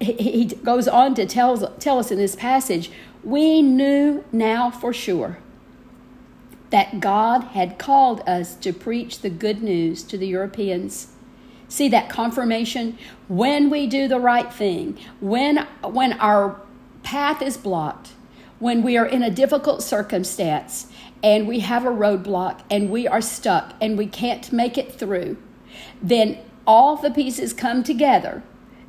he 0.00 0.44
goes 0.44 0.86
on 0.86 1.14
to 1.14 1.26
tell, 1.26 1.56
tell 1.78 1.98
us 1.98 2.10
in 2.10 2.18
this 2.18 2.36
passage, 2.36 2.90
we 3.24 3.62
knew 3.62 4.24
now 4.30 4.70
for 4.70 4.92
sure 4.92 5.38
that 6.70 7.00
God 7.00 7.44
had 7.44 7.78
called 7.78 8.20
us 8.28 8.54
to 8.56 8.72
preach 8.72 9.20
the 9.20 9.30
good 9.30 9.62
news 9.62 10.02
to 10.04 10.18
the 10.18 10.26
Europeans. 10.26 11.08
See 11.68 11.88
that 11.88 12.08
confirmation? 12.08 12.98
When 13.28 13.70
we 13.70 13.86
do 13.86 14.08
the 14.08 14.20
right 14.20 14.52
thing, 14.52 14.98
when, 15.20 15.66
when 15.82 16.12
our 16.14 16.60
path 17.02 17.40
is 17.40 17.56
blocked, 17.56 18.12
when 18.58 18.82
we 18.82 18.96
are 18.96 19.06
in 19.06 19.22
a 19.22 19.30
difficult 19.30 19.82
circumstance 19.82 20.86
and 21.22 21.46
we 21.46 21.60
have 21.60 21.84
a 21.84 21.90
roadblock 21.90 22.60
and 22.70 22.90
we 22.90 23.06
are 23.06 23.20
stuck 23.20 23.74
and 23.80 23.98
we 23.98 24.06
can't 24.06 24.52
make 24.52 24.78
it 24.78 24.92
through, 24.92 25.36
then 26.00 26.38
all 26.66 26.96
the 26.96 27.10
pieces 27.10 27.52
come 27.52 27.82
together. 27.82 28.42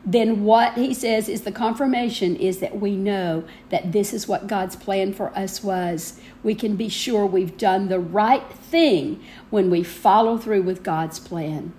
Then 0.05 0.45
what 0.45 0.75
he 0.75 0.93
says 0.93 1.27
is 1.27 1.41
the 1.41 1.51
confirmation 1.51 2.37
is 2.37 2.59
that 2.59 2.79
we 2.79 2.95
know 2.95 3.43
that 3.69 3.91
this 3.91 4.13
is 4.13 4.25
what 4.25 4.47
God's 4.47 4.77
plan 4.77 5.11
for 5.13 5.37
us 5.37 5.61
was. 5.61 6.19
We 6.43 6.55
can 6.55 6.77
be 6.77 6.87
sure 6.87 7.25
we've 7.25 7.57
done 7.57 7.89
the 7.89 7.99
right 7.99 8.49
thing 8.53 9.21
when 9.49 9.69
we 9.69 9.83
follow 9.83 10.37
through 10.37 10.61
with 10.61 10.81
God's 10.81 11.19
plan. 11.19 11.73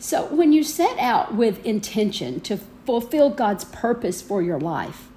So 0.00 0.26
when 0.26 0.52
you 0.52 0.64
set 0.64 0.98
out 0.98 1.36
with 1.36 1.64
intention 1.64 2.40
to 2.40 2.56
fulfill 2.84 3.30
God's 3.30 3.64
purpose 3.66 4.20
for 4.20 4.42
your 4.42 4.58
life, 4.58 5.08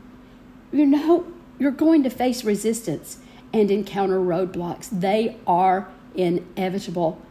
you 0.71 0.85
know 0.85 1.25
you're 1.59 1.71
going 1.71 2.03
to 2.03 2.09
face 2.09 2.43
resistance 2.43 3.19
and 3.53 3.71
encounter 3.71 4.19
roadblocks. 4.19 4.89
They 4.91 5.37
are 5.47 5.89
inevitable. 6.15 7.21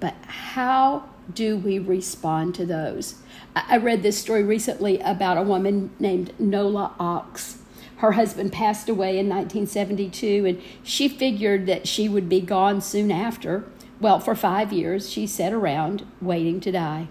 But 0.00 0.14
how 0.26 1.08
do 1.32 1.56
we 1.56 1.78
respond 1.78 2.54
to 2.56 2.66
those? 2.66 3.16
I 3.54 3.76
read 3.76 4.02
this 4.02 4.18
story 4.18 4.42
recently 4.42 4.98
about 5.00 5.36
a 5.36 5.42
woman 5.42 5.90
named 5.98 6.32
Nola 6.38 6.94
Ochs. 6.98 7.58
Her 7.96 8.12
husband 8.12 8.52
passed 8.52 8.88
away 8.88 9.18
in 9.18 9.28
1972, 9.28 10.44
and 10.44 10.62
she 10.82 11.08
figured 11.08 11.66
that 11.66 11.86
she 11.86 12.08
would 12.08 12.28
be 12.28 12.40
gone 12.40 12.80
soon 12.80 13.12
after. 13.12 13.64
Well, 14.00 14.18
for 14.18 14.34
five 14.34 14.72
years, 14.72 15.08
she 15.08 15.26
sat 15.26 15.52
around 15.52 16.04
waiting 16.20 16.58
to 16.60 16.72
die. 16.72 17.06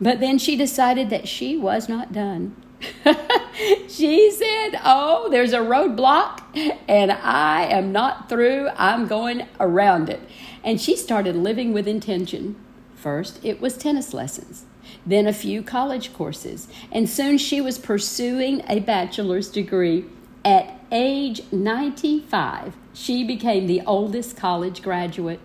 But 0.00 0.18
then 0.18 0.38
she 0.38 0.56
decided 0.56 1.10
that 1.10 1.28
she 1.28 1.56
was 1.56 1.88
not 1.88 2.12
done. 2.12 2.56
she 3.88 4.30
said, 4.30 4.80
Oh, 4.84 5.28
there's 5.30 5.52
a 5.52 5.58
roadblock 5.58 6.42
and 6.88 7.12
I 7.12 7.64
am 7.64 7.92
not 7.92 8.28
through. 8.28 8.68
I'm 8.76 9.06
going 9.06 9.46
around 9.60 10.08
it. 10.08 10.20
And 10.64 10.80
she 10.80 10.96
started 10.96 11.36
living 11.36 11.72
with 11.72 11.88
intention. 11.88 12.56
First, 12.94 13.44
it 13.44 13.60
was 13.60 13.76
tennis 13.76 14.14
lessons, 14.14 14.64
then 15.04 15.26
a 15.26 15.32
few 15.32 15.62
college 15.62 16.12
courses, 16.12 16.68
and 16.92 17.10
soon 17.10 17.36
she 17.36 17.60
was 17.60 17.76
pursuing 17.76 18.62
a 18.68 18.78
bachelor's 18.78 19.50
degree. 19.50 20.04
At 20.44 20.78
age 20.92 21.40
95, 21.50 22.76
she 22.92 23.24
became 23.24 23.66
the 23.66 23.82
oldest 23.86 24.36
college 24.36 24.82
graduate. 24.82 25.40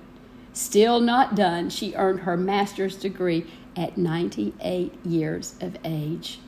Still 0.53 0.99
not 0.99 1.35
done, 1.35 1.71
she 1.71 1.95
earned 1.95 2.21
her 2.21 2.37
master's 2.37 2.95
degree 2.95 3.45
at 3.75 3.97
98 3.97 4.93
years 5.03 5.55
of 5.59 5.77
age. 5.83 6.39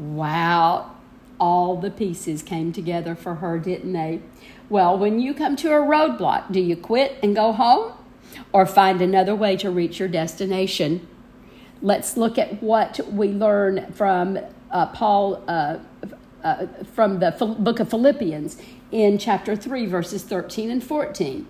Wow, 0.00 0.92
all 1.38 1.76
the 1.76 1.90
pieces 1.90 2.42
came 2.42 2.72
together 2.72 3.14
for 3.14 3.34
her, 3.34 3.58
didn't 3.58 3.92
they? 3.92 4.22
Well, 4.70 4.96
when 4.98 5.20
you 5.20 5.34
come 5.34 5.56
to 5.56 5.68
a 5.72 5.80
roadblock, 5.80 6.50
do 6.50 6.58
you 6.58 6.74
quit 6.74 7.18
and 7.22 7.36
go 7.36 7.52
home 7.52 7.92
or 8.50 8.64
find 8.64 9.02
another 9.02 9.34
way 9.34 9.58
to 9.58 9.70
reach 9.70 9.98
your 9.98 10.08
destination? 10.08 11.06
Let's 11.82 12.16
look 12.16 12.38
at 12.38 12.62
what 12.62 12.98
we 13.12 13.28
learn 13.28 13.92
from 13.92 14.38
uh, 14.70 14.86
Paul, 14.86 15.44
uh, 15.46 15.80
uh, 16.42 16.66
from 16.94 17.18
the 17.18 17.32
book 17.58 17.78
of 17.78 17.90
Philippians 17.90 18.56
in 18.90 19.18
chapter 19.18 19.54
3, 19.54 19.84
verses 19.84 20.22
13 20.22 20.70
and 20.70 20.82
14. 20.82 21.46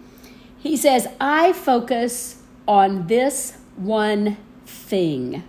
He 0.58 0.76
says, 0.76 1.06
I 1.20 1.52
focus 1.52 2.42
on 2.66 3.06
this 3.06 3.58
one 3.76 4.38
thing, 4.66 5.44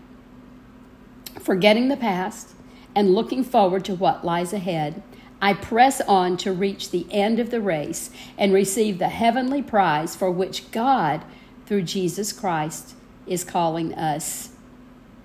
forgetting 1.39 1.87
the 1.87 1.97
past 1.97 2.53
and 2.95 3.13
looking 3.13 3.43
forward 3.43 3.85
to 3.85 3.95
what 3.95 4.25
lies 4.25 4.53
ahead, 4.53 5.01
I 5.41 5.53
press 5.53 6.01
on 6.01 6.37
to 6.37 6.53
reach 6.53 6.91
the 6.91 7.07
end 7.09 7.39
of 7.39 7.49
the 7.49 7.61
race 7.61 8.11
and 8.37 8.53
receive 8.53 8.99
the 8.99 9.09
heavenly 9.09 9.61
prize 9.61 10.15
for 10.15 10.29
which 10.29 10.71
God, 10.71 11.23
through 11.65 11.83
Jesus 11.83 12.31
Christ, 12.31 12.95
is 13.25 13.43
calling 13.43 13.93
us. 13.95 14.49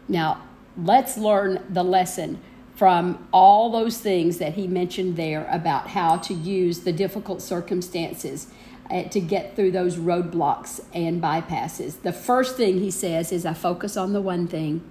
Now, 0.09 0.43
let's 0.77 1.19
learn 1.19 1.63
the 1.69 1.83
lesson 1.83 2.41
from 2.75 3.27
all 3.33 3.71
those 3.71 3.99
things 3.99 4.39
that 4.39 4.55
he 4.55 4.67
mentioned 4.67 5.17
there 5.17 5.49
about 5.51 5.89
how 5.89 6.17
to 6.19 6.35
use 6.35 6.81
the 6.81 6.93
difficult 6.93 7.43
circumstances. 7.43 8.49
uh, 8.91 9.05
to 9.05 9.21
get 9.21 9.57
through 9.57 9.73
those 9.73 9.97
roadblocks 9.97 10.81
and 10.95 11.23
bypasses. 11.23 12.03
The 12.03 12.13
first 12.13 12.57
thing 12.57 12.81
he 12.81 12.91
says 12.91 13.33
is, 13.33 13.47
I 13.47 13.55
focus 13.55 13.97
on 13.97 14.13
the 14.13 14.21
one 14.21 14.47
thing. 14.47 14.83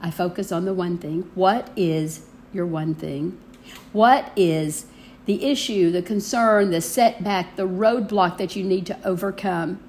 I 0.00 0.10
focus 0.10 0.52
on 0.52 0.64
the 0.64 0.74
one 0.74 0.98
thing. 0.98 1.30
What 1.34 1.70
is 1.76 2.26
your 2.52 2.66
one 2.66 2.94
thing? 2.94 3.38
What 3.92 4.32
is 4.36 4.86
the 5.24 5.44
issue, 5.44 5.90
the 5.90 6.02
concern, 6.02 6.70
the 6.70 6.80
setback, 6.80 7.56
the 7.56 7.66
roadblock 7.66 8.38
that 8.38 8.56
you 8.56 8.64
need 8.64 8.86
to 8.86 8.98
overcome? 9.06 9.80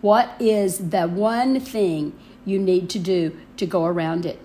What 0.00 0.30
is 0.40 0.90
the 0.90 1.06
one 1.06 1.60
thing 1.60 2.12
you 2.44 2.58
need 2.58 2.90
to 2.90 2.98
do 2.98 3.36
to 3.56 3.66
go 3.66 3.84
around 3.84 4.26
it? 4.26 4.40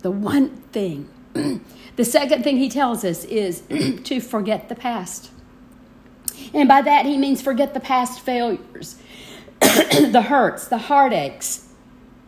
The 0.00 0.10
one 0.10 0.50
thing. 0.72 1.08
the 1.96 2.04
second 2.04 2.42
thing 2.42 2.56
he 2.56 2.68
tells 2.68 3.04
us 3.04 3.24
is 3.24 3.62
to 4.04 4.20
forget 4.20 4.68
the 4.68 4.74
past. 4.74 5.30
And 6.52 6.68
by 6.68 6.82
that, 6.82 7.06
he 7.06 7.16
means 7.16 7.42
forget 7.42 7.74
the 7.74 7.80
past 7.80 8.20
failures, 8.20 8.96
the 9.60 10.24
hurts, 10.26 10.66
the 10.68 10.78
heartaches 10.78 11.68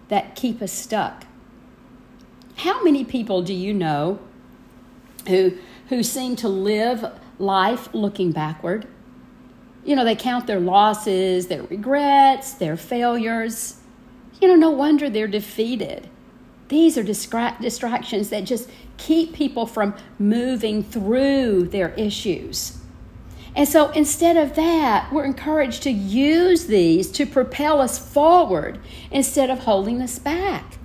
that 0.09 0.37
keep 0.37 0.61
us 0.61 0.73
stuck. 0.73 1.25
How 2.57 2.83
many 2.83 3.05
people 3.05 3.43
do 3.43 3.55
you 3.55 3.75
know 3.75 4.19
who, 5.27 5.57
who 5.89 6.03
seem 6.03 6.37
to 6.37 6.49
live 6.49 7.05
life 7.39 7.93
looking 7.93 8.33
backward? 8.33 8.87
You 9.85 9.97
know, 9.97 10.05
they 10.05 10.15
count 10.15 10.47
their 10.47 10.61
losses, 10.61 11.49
their 11.49 11.65
regrets, 11.65 12.55
their 12.55 12.77
failures. 12.77 13.81
You 14.41 14.49
know, 14.49 14.57
no 14.57 14.71
wonder 14.71 15.11
they're 15.11 15.27
defeated. 15.27 16.09
These 16.69 16.97
are 16.97 17.05
distra- 17.05 17.61
distractions 17.61 18.31
that 18.31 18.45
just 18.45 18.71
keep 18.97 19.33
people 19.33 19.67
from 19.67 19.95
moving 20.19 20.83
through 20.83 21.69
their 21.69 21.91
issues. 21.91 22.79
And 23.55 23.69
so 23.69 23.91
instead 23.91 24.37
of 24.37 24.55
that, 24.55 25.13
we're 25.13 25.25
encouraged 25.25 25.83
to 25.83 25.91
use 25.91 26.67
these 26.67 27.11
to 27.13 27.27
propel 27.27 27.81
us 27.81 27.99
forward 27.99 28.79
instead 29.11 29.51
of 29.51 29.61
holding 29.61 30.01
us 30.01 30.19
back. 30.19 30.79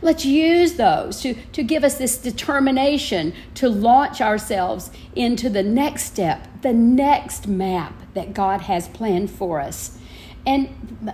Let's 0.00 0.24
use 0.24 0.74
those 0.74 1.20
to, 1.22 1.34
to 1.34 1.62
give 1.62 1.84
us 1.84 1.98
this 1.98 2.18
determination 2.18 3.34
to 3.54 3.68
launch 3.68 4.20
ourselves 4.20 4.90
into 5.14 5.48
the 5.48 5.62
next 5.62 6.04
step, 6.04 6.48
the 6.62 6.72
next 6.72 7.46
map 7.46 7.94
that 8.14 8.34
God 8.34 8.62
has 8.62 8.88
planned 8.88 9.30
for 9.30 9.60
us. 9.60 9.98
And 10.46 10.68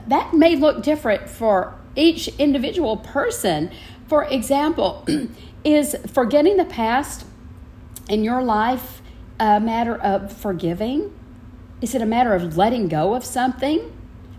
that 0.06 0.34
may 0.34 0.56
look 0.56 0.82
different 0.82 1.28
for 1.28 1.74
each 1.96 2.28
individual 2.38 2.96
person. 2.96 3.70
For 4.06 4.24
example, 4.24 5.06
is 5.64 5.96
forgetting 6.06 6.56
the 6.56 6.64
past 6.64 7.26
in 8.08 8.24
your 8.24 8.42
life 8.42 9.02
a 9.38 9.60
matter 9.60 9.96
of 9.96 10.32
forgiving? 10.32 11.14
Is 11.80 11.94
it 11.94 12.02
a 12.02 12.06
matter 12.06 12.34
of 12.34 12.56
letting 12.56 12.88
go 12.88 13.14
of 13.14 13.24
something? 13.24 13.97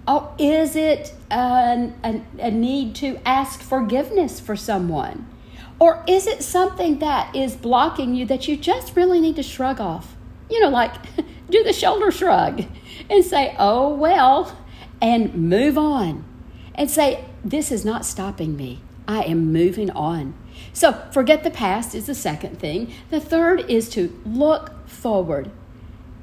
Or 0.10 0.34
is 0.40 0.76
it 0.76 1.14
a, 1.30 1.92
a, 2.04 2.22
a 2.40 2.50
need 2.50 2.96
to 2.96 3.20
ask 3.26 3.62
forgiveness 3.62 4.40
for 4.40 4.56
someone? 4.56 5.28
Or 5.78 6.04
is 6.08 6.26
it 6.26 6.42
something 6.42 6.98
that 6.98 7.36
is 7.36 7.56
blocking 7.56 8.16
you 8.16 8.26
that 8.26 8.48
you 8.48 8.58
just 8.58 8.96
really 8.96 9.22
need 9.22 9.36
to 9.36 9.44
shrug 9.44 9.80
off? 9.80 10.16
You 10.50 10.62
know, 10.62 10.70
like 10.70 10.94
do 11.52 11.64
the 11.64 11.74
shoulder 11.74 12.10
shrug 12.10 12.66
and 13.08 13.24
say, 13.24 13.56
oh, 13.60 13.94
well, 13.94 14.58
and 15.00 15.34
move 15.36 15.78
on. 15.78 16.26
And 16.74 16.90
say, 16.90 17.24
this 17.46 17.72
is 17.72 17.86
not 17.86 18.04
stopping 18.04 18.58
me. 18.58 18.82
I 19.08 19.22
am 19.24 19.54
moving 19.54 19.92
on. 19.92 20.34
So, 20.74 20.94
forget 21.12 21.44
the 21.44 21.52
past 21.52 21.94
is 21.94 22.08
the 22.08 22.16
second 22.16 22.60
thing. 22.60 22.94
The 23.12 23.20
third 23.20 23.70
is 23.70 23.90
to 23.90 24.20
look 24.26 24.88
forward. 24.88 25.52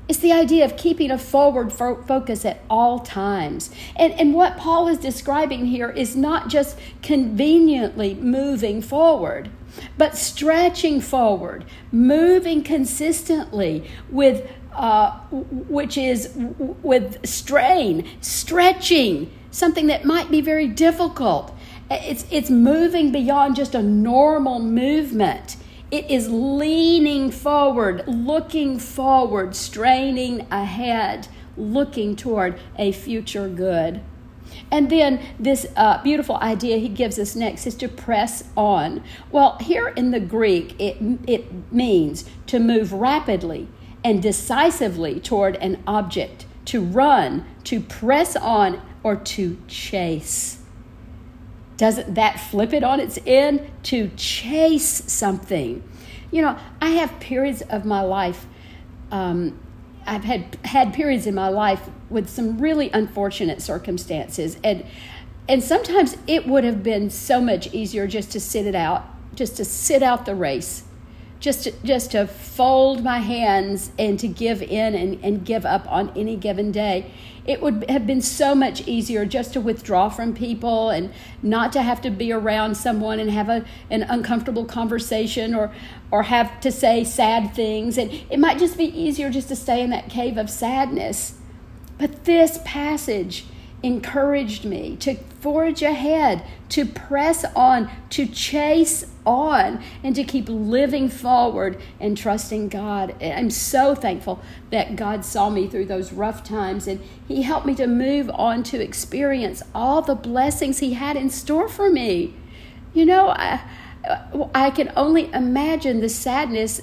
It's 0.09 0.19
the 0.21 0.33
idea 0.33 0.65
of 0.65 0.77
keeping 0.77 1.11
a 1.11 1.19
forward 1.19 1.73
fo- 1.73 2.03
focus 2.03 2.45
at 2.45 2.61
all 2.71 3.01
times. 3.01 3.71
And, 3.97 4.13
and 4.13 4.35
what 4.35 4.57
Paul 4.57 4.87
is 4.87 4.99
describing 4.99 5.67
here 5.67 5.91
is 5.91 6.15
not 6.15 6.49
just 6.49 6.79
conveniently 7.03 8.15
moving 8.15 8.83
forward, 8.83 9.51
but 9.99 10.17
stretching 10.17 11.01
forward, 11.01 11.65
moving 11.91 12.63
consistently 12.63 13.91
with, 14.09 14.49
uh, 14.73 15.19
which 15.31 15.99
is 15.99 16.33
with 16.83 17.27
strain, 17.27 18.09
stretching, 18.21 19.33
something 19.51 19.89
that 19.89 20.05
might 20.05 20.31
be 20.31 20.41
very 20.41 20.69
difficult. 20.69 21.53
It's, 21.91 22.27
it's 22.31 22.51
moving 22.51 23.11
beyond 23.11 23.57
just 23.57 23.75
a 23.75 23.83
normal 23.83 24.61
movement. 24.61 25.57
It 25.91 26.11
is 26.11 26.29
leaning 26.29 27.31
forward, 27.31 28.05
looking 28.09 28.79
forward, 28.79 29.55
straining 29.55 30.47
ahead, 30.51 31.29
looking 31.57 32.17
toward 32.17 32.59
a 32.77 32.91
future 32.91 33.49
good. 33.49 34.01
And 34.71 34.91
then 34.91 35.21
this 35.39 35.67
uh, 35.77 36.03
beautiful 36.03 36.37
idea 36.37 36.79
he 36.79 36.89
gives 36.89 37.19
us 37.19 37.37
next 37.37 37.67
is 37.67 37.75
to 37.77 37.89
press 37.89 38.45
on. 38.57 39.03
Well, 39.31 39.59
here 39.61 39.89
in 39.89 40.11
the 40.11 40.21
Greek, 40.21 40.75
it, 40.81 40.97
it 41.27 41.73
means 41.73 42.25
to 42.47 42.59
move 42.59 42.93
rapidly 42.93 43.69
and 44.03 44.23
decisively 44.23 45.21
toward 45.21 45.57
an 45.57 45.83
object, 45.87 46.47
to 46.67 46.81
run, 46.81 47.45
to 47.65 47.81
press 47.81 48.35
on, 48.35 48.83
or 49.03 49.15
to 49.15 49.59
chase. 49.69 50.63
Doesn't 51.77 52.15
that 52.15 52.41
flip 52.41 52.73
it 52.73 52.83
on 52.83 53.01
its 53.01 53.19
end 53.27 53.71
to 53.85 54.11
chase 54.17 55.03
something? 55.13 55.83
You 56.31 56.43
know, 56.43 56.59
I 56.81 56.91
have 56.91 57.21
periods 57.21 57.63
of 57.63 57.85
my 57.85 58.01
life. 58.01 58.47
Um, 59.11 59.59
I've 60.07 60.25
had 60.25 60.57
had 60.65 60.95
periods 60.95 61.27
in 61.27 61.35
my 61.35 61.49
life 61.49 61.91
with 62.09 62.29
some 62.29 62.59
really 62.59 62.91
unfortunate 62.91 63.61
circumstances, 63.61 64.57
and 64.65 64.87
and 65.49 65.63
sometimes 65.63 66.17
it 66.27 66.47
would 66.47 66.65
have 66.65 66.83
been 66.83 67.11
so 67.11 67.41
much 67.41 67.73
easier 67.73 68.07
just 68.07 68.33
to 68.33 68.41
sit 68.41 68.67
it 68.67 68.75
out, 68.75 69.05
just 69.35 69.57
to 69.57 69.65
sit 69.65 70.03
out 70.03 70.25
the 70.25 70.35
race, 70.35 70.85
just 71.41 71.65
to, 71.65 71.73
just 71.85 72.13
to 72.13 72.27
fold 72.27 73.05
my 73.05 73.19
hands 73.19 73.91
and 73.99 74.19
to 74.21 74.29
give 74.29 74.63
in 74.63 74.95
and, 74.95 75.23
and 75.25 75.45
give 75.45 75.65
up 75.67 75.91
on 75.91 76.11
any 76.17 76.37
given 76.37 76.73
day 76.73 77.11
it 77.47 77.63
would 77.63 77.89
have 77.89 78.07
been 78.07 78.21
so 78.21 78.55
much 78.55 78.87
easier 78.89 79.25
just 79.25 79.53
to 79.53 79.61
withdraw 79.61 80.09
from 80.09 80.35
people 80.35 80.91
and 80.91 81.13
not 81.43 81.73
to 81.73 81.83
have 81.83 82.01
to 82.03 82.11
be 82.11 82.33
around 82.33 82.77
someone 82.77 83.21
and 83.21 83.31
have 83.31 83.49
a, 83.49 83.65
an 83.91 84.03
uncomfortable 84.03 84.65
conversation 84.65 85.55
or 85.55 85.73
or 86.11 86.25
have 86.25 86.61
to 86.61 86.71
say 86.71 87.05
sad 87.05 87.55
things. 87.55 87.99
And 87.99 88.13
it 88.31 88.39
might 88.39 88.59
just 88.59 88.77
be 88.77 88.85
easier 88.85 89.31
just 89.31 89.49
to 89.49 89.57
stay 89.57 89.81
in 89.81 89.91
that 89.91 90.09
cave 90.09 90.37
of 90.37 90.51
sadness. 90.51 91.39
But 91.99 92.25
this 92.25 92.61
passage 92.65 93.47
encouraged 93.83 94.65
me 94.65 94.97
to 94.97 95.15
forge 95.41 95.83
ahead, 95.83 96.45
to 96.71 96.85
press 96.85 97.45
on, 97.55 97.91
to 98.11 98.27
chase 98.27 99.07
on, 99.27 99.83
and 100.03 100.15
to 100.15 100.25
keep 100.25 100.49
living 100.49 101.09
forward 101.09 101.81
and 102.01 102.17
trusting 102.17 102.69
God. 102.69 103.21
I'm 103.23 103.51
so 103.51 103.95
thankful 103.95 104.41
that 104.71 104.97
God 104.97 105.25
saw 105.25 105.51
me 105.51 105.67
through 105.69 105.87
those 105.87 106.13
rough 106.13 106.45
times 106.45 106.87
and 106.87 107.01
He 107.27 107.43
helped 107.43 107.67
me 107.67 107.75
to 107.75 107.87
move 107.87 108.31
on 108.31 108.63
to 108.65 108.81
experience 108.81 109.63
all 109.75 110.01
the 110.01 110.15
blessings 110.15 110.79
He 110.79 110.95
had 110.95 111.17
in 111.17 111.29
store 111.29 111.69
for 111.69 111.91
me. 111.91 112.35
You 112.95 113.05
know, 113.05 113.29
I, 113.29 113.61
I 114.55 114.71
can 114.71 114.93
only 114.97 115.31
imagine 115.33 116.01
the 116.01 116.09
sadness 116.09 116.81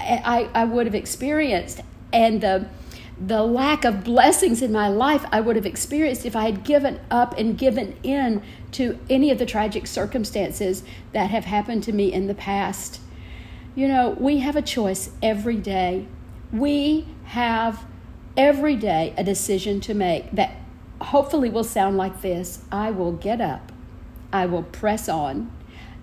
I, 0.00 0.48
I 0.54 0.64
would 0.64 0.86
have 0.86 0.94
experienced 0.94 1.80
and 2.12 2.40
the 2.40 2.68
the 3.20 3.42
lack 3.42 3.84
of 3.84 4.04
blessings 4.04 4.62
in 4.62 4.70
my 4.70 4.88
life 4.88 5.24
I 5.32 5.40
would 5.40 5.56
have 5.56 5.66
experienced 5.66 6.24
if 6.24 6.36
I 6.36 6.44
had 6.44 6.62
given 6.62 7.00
up 7.10 7.36
and 7.36 7.58
given 7.58 7.96
in 8.02 8.42
to 8.72 8.98
any 9.10 9.30
of 9.30 9.38
the 9.38 9.46
tragic 9.46 9.86
circumstances 9.86 10.84
that 11.12 11.30
have 11.30 11.44
happened 11.44 11.82
to 11.84 11.92
me 11.92 12.12
in 12.12 12.28
the 12.28 12.34
past. 12.34 13.00
You 13.74 13.88
know, 13.88 14.10
we 14.18 14.38
have 14.38 14.56
a 14.56 14.62
choice 14.62 15.10
every 15.20 15.56
day. 15.56 16.06
We 16.52 17.08
have 17.24 17.84
every 18.36 18.76
day 18.76 19.14
a 19.16 19.24
decision 19.24 19.80
to 19.80 19.94
make 19.94 20.30
that 20.32 20.54
hopefully 21.00 21.50
will 21.50 21.64
sound 21.64 21.96
like 21.96 22.22
this 22.22 22.64
I 22.70 22.90
will 22.90 23.12
get 23.12 23.40
up, 23.40 23.72
I 24.32 24.46
will 24.46 24.62
press 24.62 25.08
on. 25.08 25.50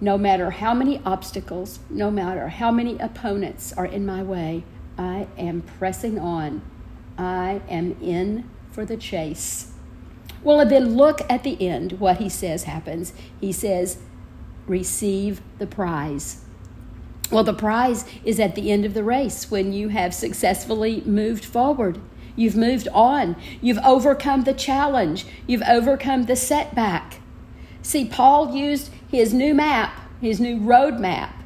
No 0.02 0.18
matter 0.18 0.52
how 0.52 0.74
many 0.74 1.02
obstacles, 1.06 1.80
no 1.90 2.12
matter 2.12 2.50
how 2.50 2.72
many 2.72 2.98
opponents 3.00 3.72
are 3.72 3.86
in 3.86 4.06
my 4.06 4.22
way, 4.22 4.66
I 4.98 5.28
am 5.38 5.62
pressing 5.62 6.20
on 6.20 6.62
I 7.18 7.62
am 7.70 7.98
in 8.02 8.50
for 8.72 8.86
the 8.86 8.98
chase. 8.98 9.72
Well, 10.44 10.66
then 10.66 10.96
look 10.96 11.22
at 11.30 11.44
the 11.44 11.68
end, 11.68 11.94
what 11.94 12.18
he 12.18 12.30
says 12.30 12.66
happens. 12.66 13.14
He 13.42 13.52
says, 13.52 13.98
receive 14.68 15.42
the 15.58 15.68
prize. 15.68 16.42
Well, 17.32 17.44
the 17.44 17.54
prize 17.54 18.06
is 18.24 18.40
at 18.40 18.54
the 18.54 18.72
end 18.72 18.86
of 18.86 18.94
the 18.94 19.04
race 19.04 19.50
when 19.50 19.74
you 19.74 19.90
have 19.90 20.14
successfully 20.14 21.02
moved 21.06 21.44
forward. 21.44 22.00
You've 22.36 22.56
moved 22.56 22.88
on. 22.90 23.36
You've 23.62 23.80
overcome 23.80 24.44
the 24.44 24.54
challenge. 24.54 25.26
You've 25.48 25.64
overcome 25.68 26.26
the 26.26 26.36
setback. 26.36 27.22
See, 27.82 28.06
Paul 28.06 28.56
used 28.56 28.92
his 29.10 29.34
new 29.34 29.54
map, 29.54 30.00
his 30.22 30.40
new 30.40 30.60
road 30.60 31.00
map, 31.00 31.42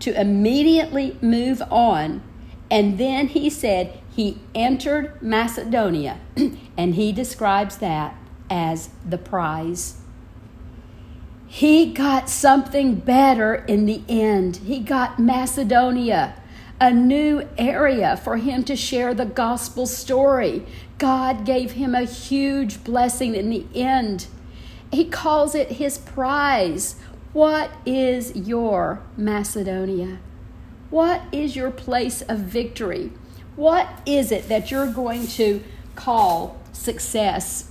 to 0.00 0.20
immediately 0.20 1.16
move 1.20 1.62
on. 1.70 2.22
And 2.70 2.98
then 2.98 3.28
he 3.28 3.50
said, 3.50 4.00
he 4.14 4.38
entered 4.54 5.20
Macedonia, 5.20 6.20
and 6.76 6.94
he 6.94 7.10
describes 7.10 7.78
that 7.78 8.16
as 8.48 8.90
the 9.04 9.18
prize. 9.18 10.00
He 11.48 11.92
got 11.92 12.30
something 12.30 12.94
better 12.94 13.54
in 13.54 13.86
the 13.86 14.02
end. 14.08 14.58
He 14.58 14.78
got 14.78 15.18
Macedonia, 15.18 16.40
a 16.80 16.92
new 16.92 17.48
area 17.58 18.16
for 18.16 18.36
him 18.36 18.62
to 18.64 18.76
share 18.76 19.14
the 19.14 19.24
gospel 19.24 19.84
story. 19.84 20.64
God 20.98 21.44
gave 21.44 21.72
him 21.72 21.92
a 21.92 22.04
huge 22.04 22.84
blessing 22.84 23.34
in 23.34 23.50
the 23.50 23.66
end. 23.74 24.28
He 24.92 25.06
calls 25.06 25.56
it 25.56 25.72
his 25.72 25.98
prize. 25.98 26.94
What 27.32 27.72
is 27.84 28.36
your 28.36 29.02
Macedonia? 29.16 30.18
What 30.90 31.22
is 31.32 31.56
your 31.56 31.72
place 31.72 32.22
of 32.22 32.38
victory? 32.38 33.10
What 33.56 33.88
is 34.04 34.32
it 34.32 34.48
that 34.48 34.70
you're 34.70 34.90
going 34.90 35.26
to 35.28 35.62
call 35.94 36.60
success, 36.72 37.70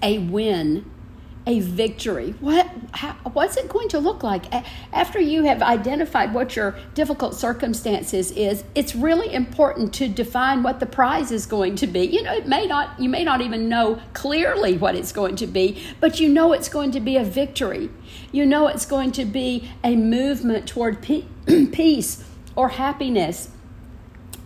a 0.00 0.18
win, 0.18 0.88
a 1.46 1.58
victory? 1.60 2.36
What, 2.38 2.70
how, 2.92 3.14
what's 3.32 3.56
it 3.56 3.68
going 3.68 3.88
to 3.88 3.98
look 3.98 4.22
like 4.22 4.44
after 4.92 5.18
you 5.18 5.42
have 5.44 5.62
identified 5.62 6.32
what 6.32 6.54
your 6.54 6.76
difficult 6.94 7.34
circumstances 7.34 8.30
is? 8.30 8.62
It's 8.76 8.94
really 8.94 9.34
important 9.34 9.92
to 9.94 10.06
define 10.06 10.62
what 10.62 10.78
the 10.78 10.86
prize 10.86 11.32
is 11.32 11.44
going 11.44 11.74
to 11.76 11.88
be. 11.88 12.06
You 12.06 12.22
know, 12.22 12.32
it 12.32 12.46
may 12.46 12.66
not 12.66 12.98
you 13.00 13.08
may 13.08 13.24
not 13.24 13.40
even 13.40 13.68
know 13.68 14.00
clearly 14.12 14.76
what 14.76 14.94
it's 14.94 15.12
going 15.12 15.34
to 15.36 15.46
be, 15.48 15.82
but 15.98 16.20
you 16.20 16.28
know 16.28 16.52
it's 16.52 16.68
going 16.68 16.92
to 16.92 17.00
be 17.00 17.16
a 17.16 17.24
victory. 17.24 17.90
You 18.30 18.46
know 18.46 18.68
it's 18.68 18.86
going 18.86 19.10
to 19.12 19.24
be 19.24 19.70
a 19.82 19.96
movement 19.96 20.68
toward 20.68 21.02
peace 21.72 22.24
or 22.54 22.68
happiness 22.68 23.50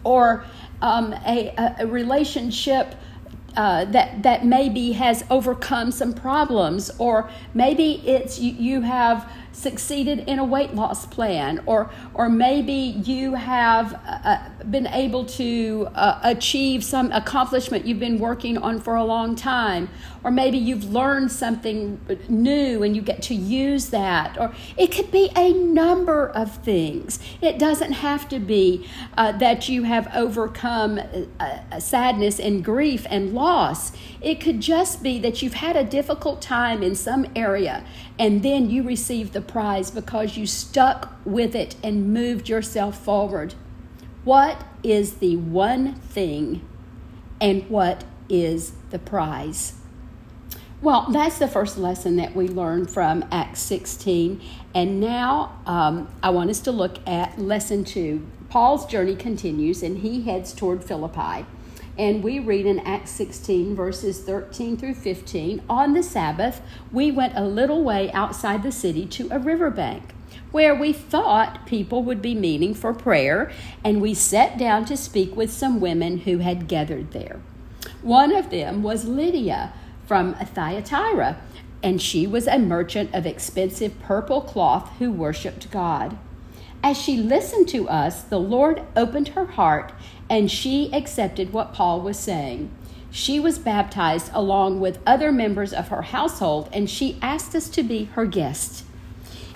or 0.09 0.45
um, 0.81 1.13
a, 1.27 1.55
a 1.81 1.87
relationship 1.87 2.95
uh, 3.57 3.85
that 3.87 4.23
that 4.23 4.45
maybe 4.45 4.93
has 4.93 5.25
overcome 5.31 5.91
some 5.91 6.13
problems, 6.13 6.91
or 6.99 7.29
maybe 7.55 8.03
it's 8.07 8.39
you, 8.39 8.53
you 8.53 8.81
have 8.83 9.31
succeeded 9.53 10.21
in 10.29 10.39
a 10.39 10.45
weight 10.45 10.75
loss 10.75 11.07
plan, 11.07 11.61
or 11.67 11.91
or 12.15 12.29
maybe 12.29 12.73
you 13.13 13.35
have 13.35 13.95
uh, 13.95 14.21
uh, 14.25 14.58
been 14.71 14.87
able 14.89 15.25
to 15.25 15.89
uh, 15.95 16.21
achieve 16.23 16.85
some 16.85 17.11
accomplishment 17.13 17.87
you've 17.87 18.01
been 18.01 18.19
working 18.19 18.59
on 18.59 18.81
for 18.81 18.97
a 18.97 19.05
long 19.05 19.35
time, 19.35 19.89
or 20.25 20.31
maybe 20.31 20.59
you've 20.59 20.85
learned 20.85 21.31
something 21.33 22.01
new 22.29 22.83
and 22.83 22.95
you 22.95 23.03
get 23.03 23.23
to 23.23 23.35
use 23.35 23.91
that, 23.91 24.39
or 24.39 24.53
it 24.77 24.89
could 24.89 25.11
be 25.11 25.31
a 25.37 25.53
number 25.53 26.29
of 26.29 26.57
things. 26.59 27.19
It 27.41 27.59
doesn't 27.59 27.93
have 27.93 28.29
to 28.29 28.39
be 28.39 28.87
uh, 29.17 29.33
that 29.39 29.69
you 29.69 29.85
have 29.85 30.11
overcome 30.15 31.01
uh, 31.41 31.81
sadness 31.81 32.39
and 32.39 32.65
grief 32.65 33.07
and 33.11 33.35
loss. 33.35 33.93
It 34.21 34.41
could 34.41 34.61
just 34.61 35.03
be 35.03 35.19
that 35.21 35.43
you've 35.43 35.55
had 35.55 35.77
a 35.77 35.85
difficult 35.85 36.43
time 36.43 36.83
in 36.83 36.95
some 36.95 37.27
area 37.35 37.85
and 38.19 38.43
then 38.43 38.69
you 38.69 38.83
receive 38.83 39.33
the 39.33 39.41
prize 39.41 39.91
because 39.91 40.37
you 40.37 40.47
stuck 40.47 41.15
with 41.25 41.55
it 41.55 41.77
and 41.83 42.13
moved 42.13 42.49
yourself 42.49 42.99
forward. 42.99 43.55
What 44.25 44.65
is 44.83 45.15
the 45.15 45.37
one 45.37 45.95
thing 45.95 46.67
and 47.41 47.69
what 47.71 48.05
is 48.29 48.73
the 48.91 48.99
prize? 48.99 49.75
Well, 50.81 51.07
that's 51.11 51.39
the 51.39 51.49
first 51.49 51.77
lesson 51.77 52.17
that 52.17 52.37
we 52.37 52.47
learned 52.47 52.91
from 52.91 53.25
Acts 53.33 53.61
16. 53.63 54.41
And 54.75 55.01
now 55.01 55.61
um, 55.67 56.09
I 56.23 56.31
want 56.31 56.51
us 56.51 56.61
to 56.61 56.73
look 56.73 56.99
at 57.07 57.39
lesson 57.39 57.85
two. 57.85 58.27
Paul's 58.49 58.87
journey 58.87 59.17
continues 59.17 59.83
and 59.83 59.99
he 59.99 60.23
heads 60.23 60.53
toward 60.53 60.85
Philippi. 60.85 61.47
And 61.99 62.23
we 62.23 62.39
read 62.39 62.65
in 62.65 62.79
Acts 62.81 63.11
16, 63.11 63.75
verses 63.75 64.21
13 64.21 64.77
through 64.77 64.95
15 64.95 65.63
On 65.69 65.95
the 65.95 66.03
Sabbath, 66.03 66.61
we 66.93 67.11
went 67.11 67.37
a 67.37 67.45
little 67.45 67.83
way 67.83 68.13
outside 68.13 68.63
the 68.63 68.71
city 68.71 69.05
to 69.07 69.29
a 69.33 69.39
riverbank 69.41 70.15
where 70.51 70.75
we 70.75 70.93
thought 70.93 71.67
people 71.67 72.03
would 72.03 72.23
be 72.23 72.35
meeting 72.35 72.75
for 72.75 72.95
prayer, 72.95 73.51
and 73.85 74.01
we 74.01 74.15
sat 74.15 74.59
down 74.59 74.85
to 74.87 74.97
speak 74.97 75.37
with 75.37 75.53
some 75.53 75.81
women 75.81 76.19
who 76.19 76.39
had 76.39 76.69
gathered 76.69 77.13
there. 77.13 77.41
One 78.03 78.35
of 78.35 78.51
them 78.51 78.83
was 78.83 79.05
Lydia 79.05 79.73
from 80.07 80.35
Thyatira, 80.35 81.39
and 81.83 82.01
she 82.01 82.27
was 82.27 82.47
a 82.47 82.59
merchant 82.59 83.15
of 83.15 83.27
expensive 83.27 84.01
purple 84.01 84.41
cloth 84.41 84.91
who 84.99 85.11
worshiped 85.11 85.71
God. 85.71 86.17
As 86.83 86.97
she 86.97 87.17
listened 87.17 87.69
to 87.69 87.89
us, 87.89 88.23
the 88.23 88.39
Lord 88.39 88.83
opened 88.97 89.29
her 89.29 89.47
heart 89.47 89.93
and 90.31 90.51
she 90.51 90.93
accepted 90.93 91.53
what 91.53 91.75
Paul 91.75 92.01
was 92.01 92.19
saying. 92.19 92.71
She 93.11 93.41
was 93.41 93.59
baptized 93.59 94.31
along 94.35 94.81
with 94.81 95.01
other 95.07 95.33
members 95.33 95.73
of 95.73 95.89
her 95.89 96.03
household, 96.03 96.69
and 96.73 96.91
she 96.91 97.19
asked 97.23 97.55
us 97.55 97.69
to 97.71 97.83
be 97.83 98.05
her 98.05 98.27
guest. 98.27 98.85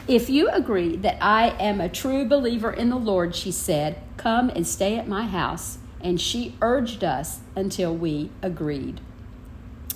If 0.08 0.28
you 0.28 0.48
agree 0.48 0.96
that 0.96 1.16
I 1.20 1.50
am 1.60 1.80
a 1.80 1.88
true 1.88 2.24
believer 2.24 2.72
in 2.72 2.90
the 2.90 2.96
Lord, 2.96 3.36
she 3.36 3.52
said, 3.52 4.02
come 4.16 4.50
and 4.50 4.66
stay 4.66 4.98
at 4.98 5.06
my 5.06 5.26
house. 5.26 5.78
And 6.00 6.20
she 6.20 6.56
urged 6.60 7.04
us 7.04 7.40
until 7.54 7.94
we 7.94 8.30
agreed. 8.42 9.00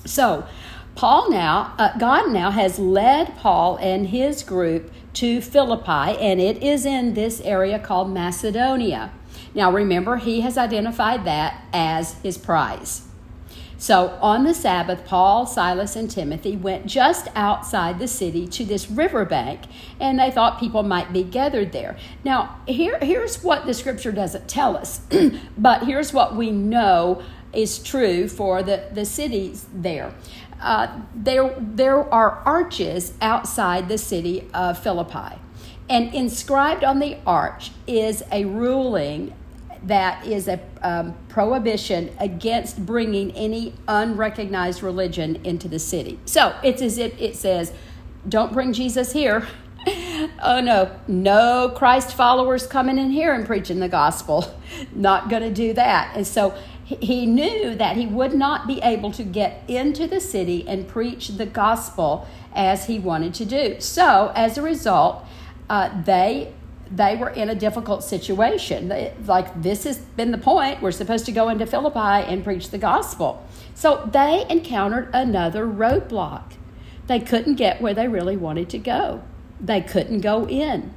So, 0.05 0.47
Paul 0.95 1.29
now, 1.29 1.75
uh, 1.77 1.97
God 1.97 2.31
now 2.31 2.49
has 2.49 2.79
led 2.79 3.35
Paul 3.35 3.77
and 3.77 4.07
his 4.07 4.41
group 4.41 4.91
to 5.15 5.41
Philippi, 5.41 6.17
and 6.17 6.39
it 6.39 6.63
is 6.63 6.85
in 6.85 7.13
this 7.13 7.41
area 7.41 7.77
called 7.77 8.09
Macedonia. 8.09 9.11
Now 9.53 9.71
remember, 9.71 10.17
he 10.17 10.41
has 10.41 10.57
identified 10.57 11.25
that 11.25 11.65
as 11.73 12.13
his 12.23 12.37
prize. 12.37 13.06
So 13.77 14.17
on 14.21 14.43
the 14.43 14.53
Sabbath, 14.53 15.05
Paul, 15.05 15.45
Silas, 15.45 15.95
and 15.95 16.09
Timothy 16.09 16.55
went 16.55 16.87
just 16.87 17.27
outside 17.35 17.99
the 17.99 18.07
city 18.07 18.47
to 18.47 18.65
this 18.65 18.89
riverbank, 18.89 19.61
and 19.99 20.19
they 20.19 20.31
thought 20.31 20.59
people 20.59 20.81
might 20.81 21.13
be 21.13 21.23
gathered 21.23 21.71
there. 21.71 21.95
Now, 22.23 22.59
here, 22.67 22.97
here's 23.01 23.43
what 23.43 23.65
the 23.65 23.73
scripture 23.73 24.11
doesn't 24.11 24.47
tell 24.47 24.75
us, 24.75 25.01
but 25.57 25.85
here's 25.85 26.11
what 26.11 26.35
we 26.35 26.49
know 26.49 27.21
is 27.53 27.79
true 27.79 28.27
for 28.27 28.63
the, 28.63 28.89
the 28.91 29.05
cities 29.05 29.67
there. 29.73 30.13
Uh, 30.59 31.01
there. 31.13 31.55
There 31.59 32.11
are 32.11 32.41
arches 32.45 33.13
outside 33.21 33.89
the 33.89 33.97
city 33.97 34.49
of 34.55 34.79
Philippi. 34.79 35.35
And 35.89 36.13
inscribed 36.13 36.83
on 36.83 36.99
the 36.99 37.17
arch 37.25 37.71
is 37.85 38.23
a 38.31 38.43
ruling 38.45 39.33
that 39.83 40.25
is 40.25 40.47
a 40.47 40.59
um, 40.81 41.15
prohibition 41.29 42.15
against 42.19 42.85
bringing 42.85 43.31
any 43.31 43.73
unrecognized 43.87 44.83
religion 44.83 45.39
into 45.43 45.67
the 45.67 45.79
city. 45.79 46.19
So 46.25 46.55
it's 46.63 46.81
as 46.81 46.97
if 46.97 47.19
it 47.19 47.35
says, 47.35 47.73
don't 48.27 48.53
bring 48.53 48.73
Jesus 48.73 49.13
here. 49.13 49.47
oh 50.43 50.59
no, 50.61 50.91
no 51.07 51.73
Christ 51.75 52.13
followers 52.13 52.67
coming 52.67 52.97
in 52.97 53.11
here 53.11 53.33
and 53.33 53.45
preaching 53.45 53.79
the 53.79 53.89
gospel. 53.89 54.59
Not 54.93 55.29
going 55.29 55.43
to 55.43 55.53
do 55.53 55.73
that. 55.73 56.15
And 56.15 56.27
so 56.27 56.57
he 56.83 57.25
knew 57.25 57.75
that 57.75 57.97
he 57.97 58.05
would 58.05 58.33
not 58.33 58.65
be 58.65 58.79
able 58.81 59.11
to 59.11 59.23
get 59.23 59.61
into 59.67 60.07
the 60.07 60.21
city 60.21 60.65
and 60.65 60.87
preach 60.87 61.27
the 61.29 61.45
gospel 61.45 62.25
as 62.53 62.85
he 62.85 62.97
wanted 62.97 63.33
to 63.35 63.45
do. 63.45 63.75
So 63.81 64.31
as 64.35 64.57
a 64.57 64.61
result, 64.61 65.25
uh, 65.69 66.01
they 66.03 66.53
they 66.91 67.15
were 67.15 67.29
in 67.29 67.49
a 67.49 67.55
difficult 67.55 68.03
situation. 68.03 68.91
Like 69.25 69.61
this 69.61 69.83
has 69.83 69.97
been 69.97 70.31
the 70.31 70.37
point. 70.37 70.81
We're 70.81 70.91
supposed 70.91 71.25
to 71.25 71.31
go 71.31 71.49
into 71.49 71.65
Philippi 71.65 71.99
and 71.99 72.43
preach 72.43 72.69
the 72.69 72.77
gospel. 72.77 73.45
So 73.75 74.09
they 74.11 74.45
encountered 74.49 75.09
another 75.13 75.65
roadblock. 75.65 76.53
They 77.07 77.19
couldn't 77.19 77.55
get 77.55 77.81
where 77.81 77.93
they 77.93 78.07
really 78.07 78.37
wanted 78.37 78.69
to 78.69 78.77
go. 78.79 79.23
They 79.59 79.81
couldn't 79.81 80.21
go 80.21 80.47
in. 80.47 80.93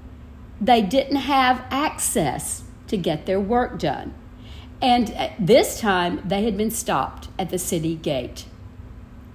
They 0.60 0.82
didn't 0.82 1.16
have 1.16 1.64
access 1.70 2.64
to 2.88 2.96
get 2.96 3.26
their 3.26 3.40
work 3.40 3.78
done. 3.78 4.14
And 4.82 5.14
this 5.38 5.78
time 5.78 6.22
they 6.26 6.44
had 6.44 6.56
been 6.56 6.70
stopped 6.70 7.28
at 7.38 7.50
the 7.50 7.58
city 7.58 7.94
gate. 7.94 8.46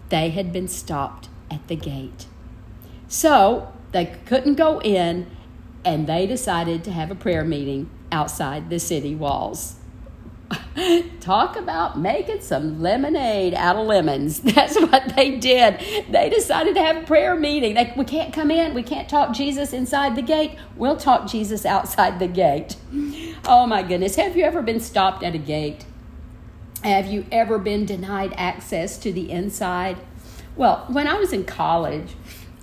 They 0.10 0.30
had 0.30 0.52
been 0.52 0.68
stopped 0.68 1.30
at 1.50 1.68
the 1.68 1.76
gate. 1.76 2.28
So 3.08 3.72
they 3.92 4.18
couldn't 4.26 4.56
go 4.56 4.82
in, 4.82 5.28
and 5.86 6.08
they 6.08 6.26
decided 6.26 6.84
to 6.84 6.92
have 6.92 7.12
a 7.12 7.16
prayer 7.16 7.46
meeting 7.46 7.90
outside 8.12 8.70
the 8.70 8.80
city 8.80 9.16
walls. 9.16 9.76
Talk 11.22 11.56
about 11.56 11.98
making 11.98 12.42
some 12.42 12.82
lemonade 12.82 13.54
out 13.54 13.76
of 13.76 13.88
lemons. 13.88 14.40
That's 14.42 14.80
what 14.80 15.16
they 15.16 15.38
did. 15.38 15.80
They 16.10 16.30
decided 16.30 16.76
to 16.76 16.82
have 16.82 16.98
a 16.98 17.06
prayer 17.06 17.36
meeting. 17.36 17.76
They, 17.76 17.94
we 17.96 18.06
can't 18.06 18.34
come 18.34 18.52
in. 18.52 18.74
We 18.74 18.84
can't 18.84 19.10
talk 19.10 19.34
Jesus 19.34 19.74
inside 19.74 20.16
the 20.16 20.22
gate. 20.22 20.58
We'll 20.76 20.98
talk 20.98 21.28
Jesus 21.28 21.66
outside 21.66 22.20
the 22.20 22.28
gate. 22.28 22.76
Oh 23.46 23.66
my 23.68 23.84
goodness. 23.84 24.16
Have 24.16 24.36
you 24.36 24.44
ever 24.44 24.62
been 24.62 24.80
stopped 24.80 25.24
at 25.24 25.36
a 25.36 25.40
gate? 25.40 25.86
Have 26.84 27.08
you 27.08 27.26
ever 27.32 27.58
been 27.58 27.86
denied 27.86 28.34
access 28.38 28.98
to 29.00 29.12
the 29.12 29.32
inside? 29.32 29.98
Well, 30.56 30.86
when 30.88 31.08
I 31.08 31.16
was 31.16 31.34
in 31.34 31.46
college, 31.46 32.16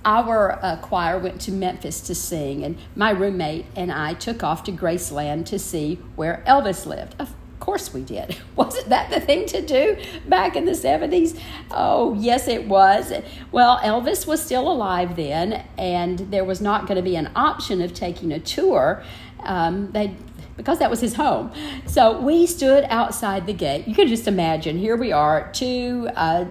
our 0.05 0.59
uh, 0.63 0.77
choir 0.77 1.17
went 1.17 1.41
to 1.41 1.51
Memphis 1.51 2.01
to 2.01 2.15
sing, 2.15 2.63
and 2.63 2.77
my 2.95 3.11
roommate 3.11 3.65
and 3.75 3.91
I 3.91 4.13
took 4.13 4.43
off 4.43 4.63
to 4.65 4.71
Graceland 4.71 5.45
to 5.47 5.59
see 5.59 5.99
where 6.15 6.43
Elvis 6.47 6.85
lived. 6.85 7.15
Of 7.19 7.33
course 7.59 7.93
we 7.93 8.01
did. 8.01 8.37
Wasn't 8.55 8.89
that 8.89 9.09
the 9.09 9.21
thing 9.21 9.45
to 9.47 9.61
do 9.61 9.97
back 10.27 10.55
in 10.55 10.65
the 10.65 10.73
70s? 10.73 11.39
Oh, 11.71 12.13
yes, 12.15 12.47
it 12.47 12.67
was. 12.67 13.13
Well, 13.51 13.77
Elvis 13.79 14.27
was 14.27 14.43
still 14.43 14.69
alive 14.69 15.15
then, 15.15 15.65
and 15.77 16.19
there 16.19 16.43
was 16.43 16.59
not 16.59 16.87
going 16.87 16.97
to 16.97 17.01
be 17.01 17.15
an 17.15 17.31
option 17.35 17.81
of 17.81 17.93
taking 17.93 18.31
a 18.33 18.39
tour. 18.39 19.03
Um, 19.39 19.91
they 19.91 20.15
because 20.55 20.77
that 20.79 20.89
was 20.89 21.01
his 21.01 21.15
home. 21.15 21.51
So 21.87 22.21
we 22.21 22.45
stood 22.45 22.85
outside 22.89 23.47
the 23.47 23.53
gate. 23.53 23.87
You 23.87 23.95
can 23.95 24.07
just 24.07 24.27
imagine, 24.27 24.77
here 24.77 24.95
we 24.95 25.11
are, 25.11 25.51
two 25.51 26.07
uh, 26.15 26.45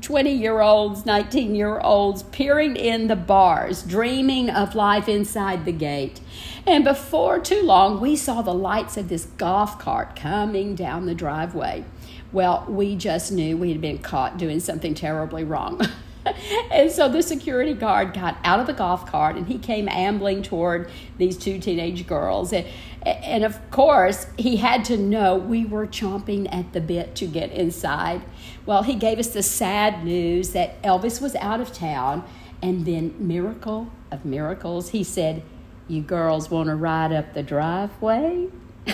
20 0.00 0.32
year 0.32 0.60
olds, 0.60 1.06
19 1.06 1.54
year 1.54 1.80
olds 1.80 2.22
peering 2.24 2.76
in 2.76 3.08
the 3.08 3.16
bars, 3.16 3.82
dreaming 3.82 4.50
of 4.50 4.74
life 4.74 5.08
inside 5.08 5.64
the 5.64 5.72
gate. 5.72 6.20
And 6.66 6.84
before 6.84 7.38
too 7.38 7.62
long, 7.62 8.00
we 8.00 8.16
saw 8.16 8.42
the 8.42 8.54
lights 8.54 8.96
of 8.96 9.08
this 9.08 9.24
golf 9.24 9.78
cart 9.78 10.16
coming 10.16 10.74
down 10.74 11.06
the 11.06 11.14
driveway. 11.14 11.84
Well, 12.32 12.66
we 12.68 12.96
just 12.96 13.32
knew 13.32 13.56
we 13.56 13.70
had 13.70 13.80
been 13.80 13.98
caught 13.98 14.36
doing 14.36 14.60
something 14.60 14.94
terribly 14.94 15.44
wrong. 15.44 15.80
and 16.70 16.90
so 16.90 17.08
the 17.08 17.22
security 17.22 17.74
guard 17.74 18.12
got 18.12 18.36
out 18.44 18.60
of 18.60 18.66
the 18.66 18.72
golf 18.72 19.06
cart 19.06 19.36
and 19.36 19.46
he 19.46 19.58
came 19.58 19.88
ambling 19.88 20.42
toward 20.42 20.90
these 21.16 21.36
two 21.36 21.58
teenage 21.58 22.06
girls. 22.06 22.52
And, 22.52 22.66
and 23.02 23.44
of 23.44 23.70
course, 23.70 24.26
he 24.36 24.56
had 24.56 24.84
to 24.86 24.96
know 24.96 25.36
we 25.36 25.64
were 25.64 25.86
chomping 25.86 26.52
at 26.52 26.72
the 26.72 26.80
bit 26.80 27.14
to 27.16 27.26
get 27.26 27.50
inside. 27.52 28.22
Well, 28.68 28.82
he 28.82 28.96
gave 28.96 29.18
us 29.18 29.28
the 29.28 29.42
sad 29.42 30.04
news 30.04 30.50
that 30.50 30.82
Elvis 30.82 31.22
was 31.22 31.34
out 31.36 31.58
of 31.58 31.72
town. 31.72 32.22
And 32.60 32.84
then, 32.84 33.14
miracle 33.18 33.90
of 34.10 34.26
miracles, 34.26 34.90
he 34.90 35.02
said, 35.02 35.42
You 35.88 36.02
girls 36.02 36.50
want 36.50 36.66
to 36.68 36.74
ride 36.74 37.10
up 37.10 37.32
the 37.32 37.42
driveway? 37.42 38.48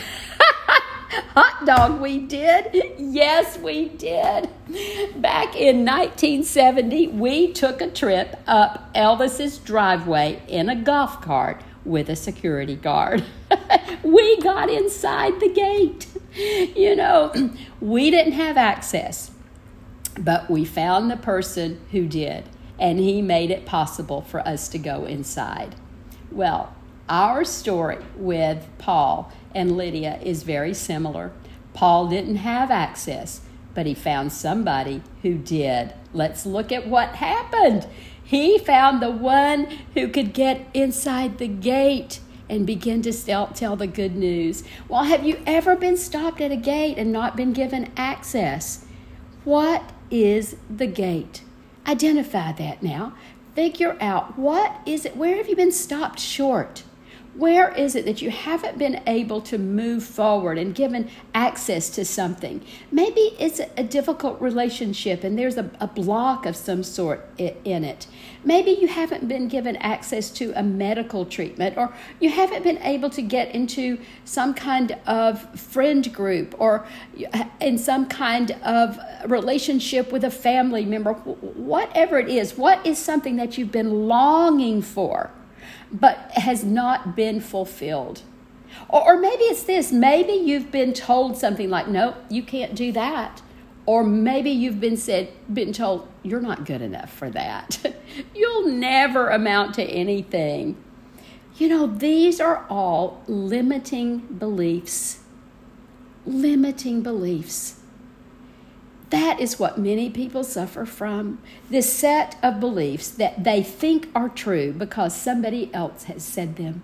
hot 1.35 1.67
dog 1.67 2.01
we 2.01 2.21
did. 2.21 2.85
Yes, 2.99 3.59
we 3.59 3.89
did. 3.89 4.49
Back 5.17 5.57
in 5.57 5.85
1970, 5.85 7.09
we 7.09 7.53
took 7.53 7.81
a 7.81 7.91
trip 7.91 8.39
up 8.47 8.95
Elvis's 8.95 9.59
driveway 9.59 10.41
in 10.47 10.69
a 10.69 10.77
golf 10.77 11.21
cart 11.21 11.61
with 11.85 12.09
a 12.09 12.15
security 12.15 12.77
guard. 12.77 13.25
we 14.05 14.41
got 14.41 14.71
inside 14.71 15.41
the 15.41 15.49
gate. 15.49 16.07
You 16.77 16.95
know, 16.95 17.51
we 17.81 18.13
didn't 18.13 18.35
have 18.35 18.57
access, 18.57 19.31
but 20.19 20.51
we 20.51 20.65
found 20.65 21.11
the 21.11 21.17
person 21.17 21.81
who 21.91 22.07
did, 22.07 22.45
and 22.79 22.99
he 22.99 23.23
made 23.23 23.51
it 23.51 23.67
possible 23.67 24.23
for 24.23 24.41
us 24.47 24.69
to 24.69 24.79
go 24.79 25.05
inside. 25.05 25.75
Well, 26.31 26.75
our 27.09 27.45
story 27.45 27.99
with 28.17 28.67
Paul 28.79 29.31
and 29.55 29.77
Lydia 29.77 30.19
is 30.23 30.43
very 30.43 30.75
similar. 30.75 31.33
Paul 31.75 32.09
didn't 32.09 32.37
have 32.37 32.71
access, 32.71 33.43
but 33.75 33.87
he 33.87 33.95
found 33.95 34.33
somebody 34.33 35.03
who 35.23 35.35
did. 35.35 35.93
Let's 36.13 36.47
look 36.47 36.73
at 36.73 36.87
what 36.87 37.17
happened. 37.17 37.87
He 38.23 38.59
found 38.59 39.03
the 39.03 39.11
one 39.11 39.67
who 39.95 40.09
could 40.09 40.33
get 40.33 40.67
inside 40.73 41.39
the 41.39 41.49
gate 41.49 42.21
and 42.49 42.67
begin 42.67 43.03
to 43.03 43.13
tell, 43.13 43.77
the 43.77 43.87
good 43.87 44.17
news. 44.17 44.65
Well, 44.89 45.05
have 45.05 45.25
you 45.25 45.43
ever 45.47 45.77
been 45.77 45.97
stopped 45.97 46.41
at 46.41 46.53
a 46.53 46.57
gate 46.57 46.99
and 46.99 47.13
not 47.13 47.37
been 47.37 47.53
given 47.53 47.91
access? 47.97 48.85
What 49.45 49.83
is 50.11 50.57
the 50.71 50.87
gate? 50.87 51.43
Identify 51.87 52.53
that 52.53 52.83
now. 52.83 53.15
Figure 53.55 53.97
out 54.01 54.39
what 54.39 54.81
is 54.87 55.05
it? 55.05 55.17
Where 55.17 55.37
have 55.37 55.49
you 55.49 55.57
been 55.57 55.73
stopped 55.73 56.19
short? 56.19 56.83
Where 57.37 57.73
is 57.73 57.97
it 57.97 58.05
that 58.05 58.23
you 58.23 58.31
haven't 58.31 58.79
been 58.79 59.03
able 59.09 59.41
to 59.43 59.59
move 59.59 60.05
forward 60.05 60.57
and 60.57 60.73
given 60.73 61.11
access 61.35 61.91
to 61.91 62.05
something? 62.05 62.65
Maybe 62.93 63.35
it's 63.41 63.61
a 63.77 63.83
difficult 63.83 64.41
relationship 64.41 65.25
and 65.25 65.37
there's 65.37 65.57
a, 65.57 65.69
a, 65.81 65.89
block 65.89 66.47
of 66.47 66.55
some 66.55 66.85
sort 66.85 67.27
in 67.39 67.83
it. 67.85 68.07
Maybe 68.45 68.71
you 68.71 68.87
haven't 68.87 69.27
been 69.27 69.49
given 69.49 69.75
access 69.77 70.31
to 70.33 70.53
a 70.55 70.63
medical 70.63 71.25
treatment 71.25 71.77
or 71.77 71.93
you 72.21 72.31
haven't 72.31 72.63
been 72.63 72.79
able 72.79 73.11
to 73.11 73.23
get 73.23 73.53
into 73.53 73.99
some 74.25 74.55
kind 74.55 74.97
of 75.05 75.59
friend 75.59 76.13
group 76.15 76.55
or 76.61 76.87
in 77.61 77.79
some 77.79 78.07
kind 78.07 78.53
of 78.63 78.97
relationship 79.27 80.13
with 80.13 80.23
a 80.23 80.31
family 80.31 80.85
member. 80.85 81.15
Whatever 81.15 82.21
it 82.21 82.29
is, 82.29 82.57
what 82.57 82.87
is 82.87 82.99
something 82.99 83.35
that 83.37 83.59
you've 83.59 83.73
been 83.73 84.07
longing 84.07 84.83
for? 84.83 85.33
But 85.95 86.33
has 86.33 86.65
not 86.65 87.15
been 87.15 87.41
fulfilled. 87.41 88.23
Or, 88.89 89.15
or 89.15 89.19
maybe 89.19 89.45
it's 89.45 89.63
this 89.63 89.93
maybe 89.93 90.33
you've 90.33 90.71
been 90.71 90.93
told 90.93 91.37
something 91.37 91.71
like, 91.71 91.89
no, 91.89 92.17
you 92.29 92.43
can't 92.43 92.75
do 92.75 92.93
that. 92.93 93.41
Or 93.87 94.03
maybe 94.03 94.51
you've 94.51 94.81
been 94.81 94.97
said, 94.97 95.31
been 95.53 95.73
told, 95.73 96.09
you're 96.23 96.41
not 96.41 96.65
good 96.65 96.81
enough 96.81 97.13
for 97.13 97.29
that. 97.31 97.95
You'll 98.35 98.69
never 98.69 99.29
amount 99.29 99.75
to 99.75 99.83
anything. 99.83 100.83
You 101.59 101.69
know, 101.69 101.87
these 101.87 102.41
are 102.41 102.65
all 102.71 103.23
limiting 103.27 104.21
beliefs. 104.21 105.21
Limiting 106.25 107.03
beliefs. 107.03 107.81
That 109.15 109.39
is 109.39 109.61
what 109.61 109.79
many 109.79 110.11
people 110.11 110.43
suffer 110.43 110.85
from 110.85 111.41
this 111.71 111.93
set 111.93 112.37
of 112.43 112.59
beliefs 112.59 113.09
that 113.11 113.45
they 113.45 113.63
think 113.63 114.09
are 114.13 114.29
true 114.29 114.73
because 114.73 115.15
somebody 115.15 115.73
else 115.73 116.05
has 116.05 116.25
said 116.25 116.57
them. 116.57 116.83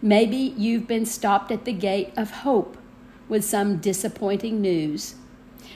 Maybe 0.00 0.36
you've 0.36 0.86
been 0.86 1.04
stopped 1.04 1.50
at 1.50 1.64
the 1.64 1.72
gate 1.72 2.12
of 2.16 2.30
hope 2.46 2.76
with 3.28 3.44
some 3.44 3.78
disappointing 3.78 4.60
news. 4.60 5.16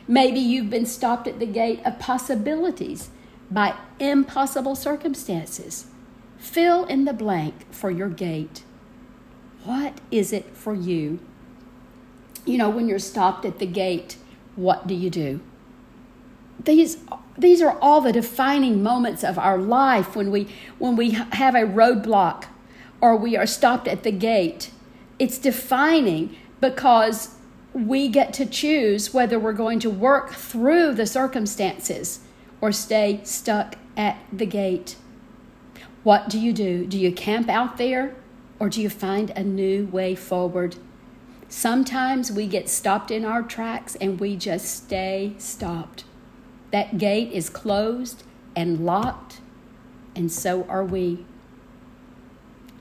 Maybe 0.07 0.39
you've 0.39 0.71
been 0.71 0.87
stopped 0.87 1.27
at 1.27 1.41
the 1.41 1.47
gate 1.47 1.81
of 1.85 1.99
possibilities 1.99 3.11
by 3.51 3.75
impossible 3.99 4.77
circumstances. 4.77 5.87
Fill 6.39 6.85
in 6.85 7.05
the 7.05 7.13
blank 7.13 7.75
for 7.75 7.91
your 7.91 8.11
gate. 8.11 8.63
What 9.65 10.01
is 10.13 10.33
it 10.33 10.55
for 10.55 10.77
you? 10.77 11.19
You 12.47 12.59
know, 12.59 12.71
when 12.71 12.87
you're 12.87 13.01
stopped 13.01 13.45
at 13.45 13.59
the 13.59 13.67
gate, 13.67 14.18
what 14.59 14.89
do 14.89 14.95
you 14.95 15.09
do? 15.09 15.41
These, 16.65 16.99
these 17.39 17.63
are 17.63 17.79
all 17.79 18.01
the 18.01 18.13
defining 18.13 18.83
moments 18.83 19.23
of 19.23 19.39
our 19.39 19.57
life 19.57 20.17
when 20.17 20.33
we, 20.33 20.49
when 20.79 20.97
we 20.97 21.13
have 21.13 21.55
a 21.55 21.61
roadblock 21.61 22.47
or 23.01 23.17
we 23.17 23.37
are 23.37 23.47
stopped 23.47 23.87
at 23.87 24.03
the 24.03 24.11
gate. 24.11 24.73
It's 25.21 25.39
defining 25.39 26.37
because 26.61 27.37
we 27.73 28.09
get 28.09 28.33
to 28.35 28.47
choose 28.47 29.15
whether 29.15 29.39
we're 29.39 29.53
going 29.53 29.79
to 29.79 29.91
work 29.91 30.33
through 30.33 30.95
the 30.95 31.07
circumstances 31.07 32.21
or 32.61 32.73
stay 32.73 33.21
stuck 33.23 33.77
at 33.97 34.19
the 34.33 34.47
gate. 34.47 34.97
What 36.03 36.29
do 36.29 36.41
you 36.41 36.53
do? 36.53 36.85
Do 36.85 36.99
you 36.99 37.13
camp 37.13 37.49
out 37.49 37.79
there 37.79 38.17
or 38.59 38.69
do 38.69 38.83
you 38.83 38.91
find 38.91 39.31
a 39.31 39.45
new 39.45 39.87
way 39.87 40.17
forward? 40.17 40.75
Sometimes 41.49 42.31
we 42.31 42.47
get 42.47 42.69
stopped 42.69 43.11
in 43.11 43.25
our 43.25 43.43
tracks 43.43 43.95
and 43.97 44.21
we 44.21 44.37
just 44.37 44.67
stay 44.67 45.33
stopped. 45.39 46.05
That 46.73 46.99
gate 46.99 47.33
is 47.33 47.49
closed 47.49 48.23
and 48.55 48.85
locked, 48.85 49.41
and 50.15 50.31
so 50.31 50.65
are 50.65 50.85
we. 50.85 51.25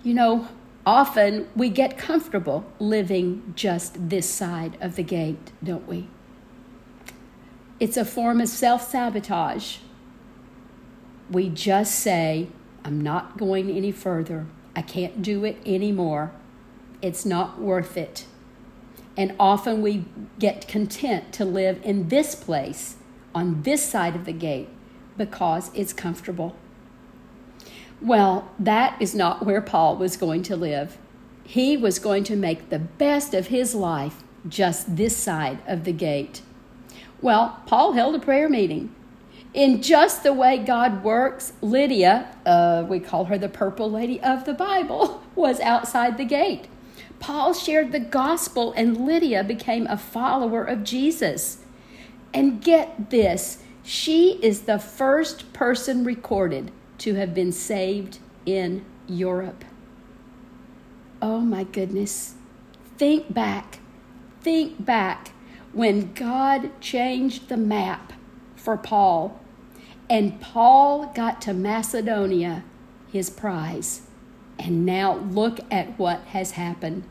You 0.03 0.13
know, 0.13 0.47
often 0.85 1.47
we 1.55 1.69
get 1.69 1.97
comfortable 1.97 2.65
living 2.79 3.53
just 3.55 4.09
this 4.09 4.29
side 4.29 4.77
of 4.81 4.97
the 4.97 5.03
gate, 5.03 5.51
don't 5.63 5.87
we? 5.87 6.09
It's 7.79 7.95
a 7.95 8.03
form 8.03 8.41
of 8.41 8.49
self 8.49 8.89
sabotage. 8.89 9.77
We 11.29 11.49
just 11.49 11.95
say, 11.95 12.47
I'm 12.83 12.99
not 12.99 13.37
going 13.37 13.69
any 13.69 13.91
further. 13.91 14.47
I 14.75 14.81
can't 14.81 15.21
do 15.21 15.45
it 15.45 15.57
anymore. 15.65 16.31
It's 17.01 17.25
not 17.25 17.61
worth 17.61 17.95
it. 17.95 18.25
And 19.17 19.35
often 19.39 19.81
we 19.81 20.05
get 20.37 20.67
content 20.67 21.33
to 21.33 21.43
live 21.43 21.81
in 21.83 22.09
this 22.09 22.35
place, 22.35 22.97
on 23.33 23.63
this 23.63 23.83
side 23.83 24.15
of 24.15 24.25
the 24.25 24.31
gate, 24.31 24.69
because 25.17 25.71
it's 25.73 25.91
comfortable. 25.91 26.55
Well, 27.99 28.51
that 28.59 29.01
is 29.01 29.15
not 29.15 29.43
where 29.43 29.61
Paul 29.61 29.97
was 29.97 30.17
going 30.17 30.43
to 30.43 30.55
live. 30.55 30.99
He 31.43 31.75
was 31.75 31.97
going 31.97 32.23
to 32.25 32.35
make 32.35 32.69
the 32.69 32.77
best 32.77 33.33
of 33.33 33.47
his 33.47 33.73
life 33.73 34.23
just 34.47 34.95
this 34.95 35.17
side 35.17 35.59
of 35.65 35.83
the 35.83 35.93
gate. 35.93 36.41
Well, 37.19 37.61
Paul 37.65 37.93
held 37.93 38.13
a 38.13 38.19
prayer 38.19 38.47
meeting. 38.47 38.93
In 39.53 39.81
just 39.81 40.21
the 40.21 40.33
way 40.33 40.59
God 40.59 41.03
works, 41.03 41.53
Lydia, 41.61 42.35
uh, 42.45 42.85
we 42.87 42.99
call 42.99 43.25
her 43.25 43.39
the 43.39 43.49
purple 43.49 43.89
lady 43.89 44.21
of 44.21 44.45
the 44.45 44.53
Bible, 44.53 45.23
was 45.35 45.59
outside 45.61 46.17
the 46.17 46.25
gate. 46.25 46.67
Paul 47.19 47.53
shared 47.53 47.91
the 47.91 47.99
gospel, 47.99 48.73
and 48.73 49.05
Lydia 49.05 49.43
became 49.43 49.87
a 49.87 49.97
follower 49.97 50.63
of 50.63 50.83
Jesus. 50.83 51.59
And 52.33 52.61
get 52.61 53.09
this 53.09 53.63
she 53.87 54.33
is 54.43 54.63
the 54.63 54.79
first 54.79 55.53
person 55.53 56.03
recorded 56.03 56.71
to 56.97 57.13
have 57.13 57.33
been 57.33 57.53
saved 57.53 58.19
in 58.45 58.83
Europe. 59.07 59.63
Oh 61.21 61.39
my 61.39 61.63
goodness. 61.63 62.35
Think 62.97 63.33
back. 63.33 63.79
think 64.41 64.83
back 64.83 65.31
when 65.71 66.13
God 66.13 66.81
changed 66.81 67.47
the 67.47 67.55
map 67.55 68.11
for 68.57 68.75
Paul 68.75 69.39
and 70.09 70.41
Paul 70.41 71.05
got 71.13 71.41
to 71.43 71.53
Macedonia, 71.53 72.65
his 73.11 73.29
prize. 73.29 74.06
And 74.59 74.85
now 74.85 75.17
look 75.17 75.59
at 75.71 75.97
what 75.99 76.21
has 76.27 76.51
happened. 76.51 77.03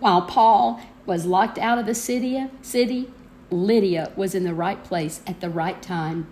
While 0.00 0.22
Paul 0.22 0.80
was 1.06 1.26
locked 1.26 1.58
out 1.58 1.78
of 1.78 1.86
the 1.86 1.94
city, 1.94 2.46
city, 2.62 3.10
Lydia 3.50 4.12
was 4.14 4.34
in 4.34 4.44
the 4.44 4.54
right 4.54 4.82
place 4.84 5.22
at 5.26 5.40
the 5.40 5.50
right 5.50 5.80
time. 5.80 6.26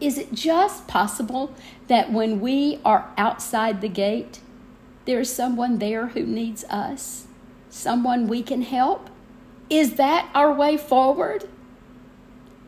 Is 0.00 0.18
it 0.18 0.32
just 0.32 0.86
possible 0.86 1.54
that 1.86 2.12
when 2.12 2.40
we 2.40 2.80
are 2.84 3.12
outside 3.16 3.80
the 3.80 3.88
gate, 3.88 4.40
there's 5.06 5.32
someone 5.32 5.78
there 5.78 6.08
who 6.08 6.24
needs 6.24 6.64
us? 6.64 7.26
Someone 7.70 8.26
we 8.26 8.42
can 8.42 8.62
help? 8.62 9.08
Is 9.70 9.94
that 9.94 10.28
our 10.34 10.52
way 10.52 10.76
forward? 10.76 11.48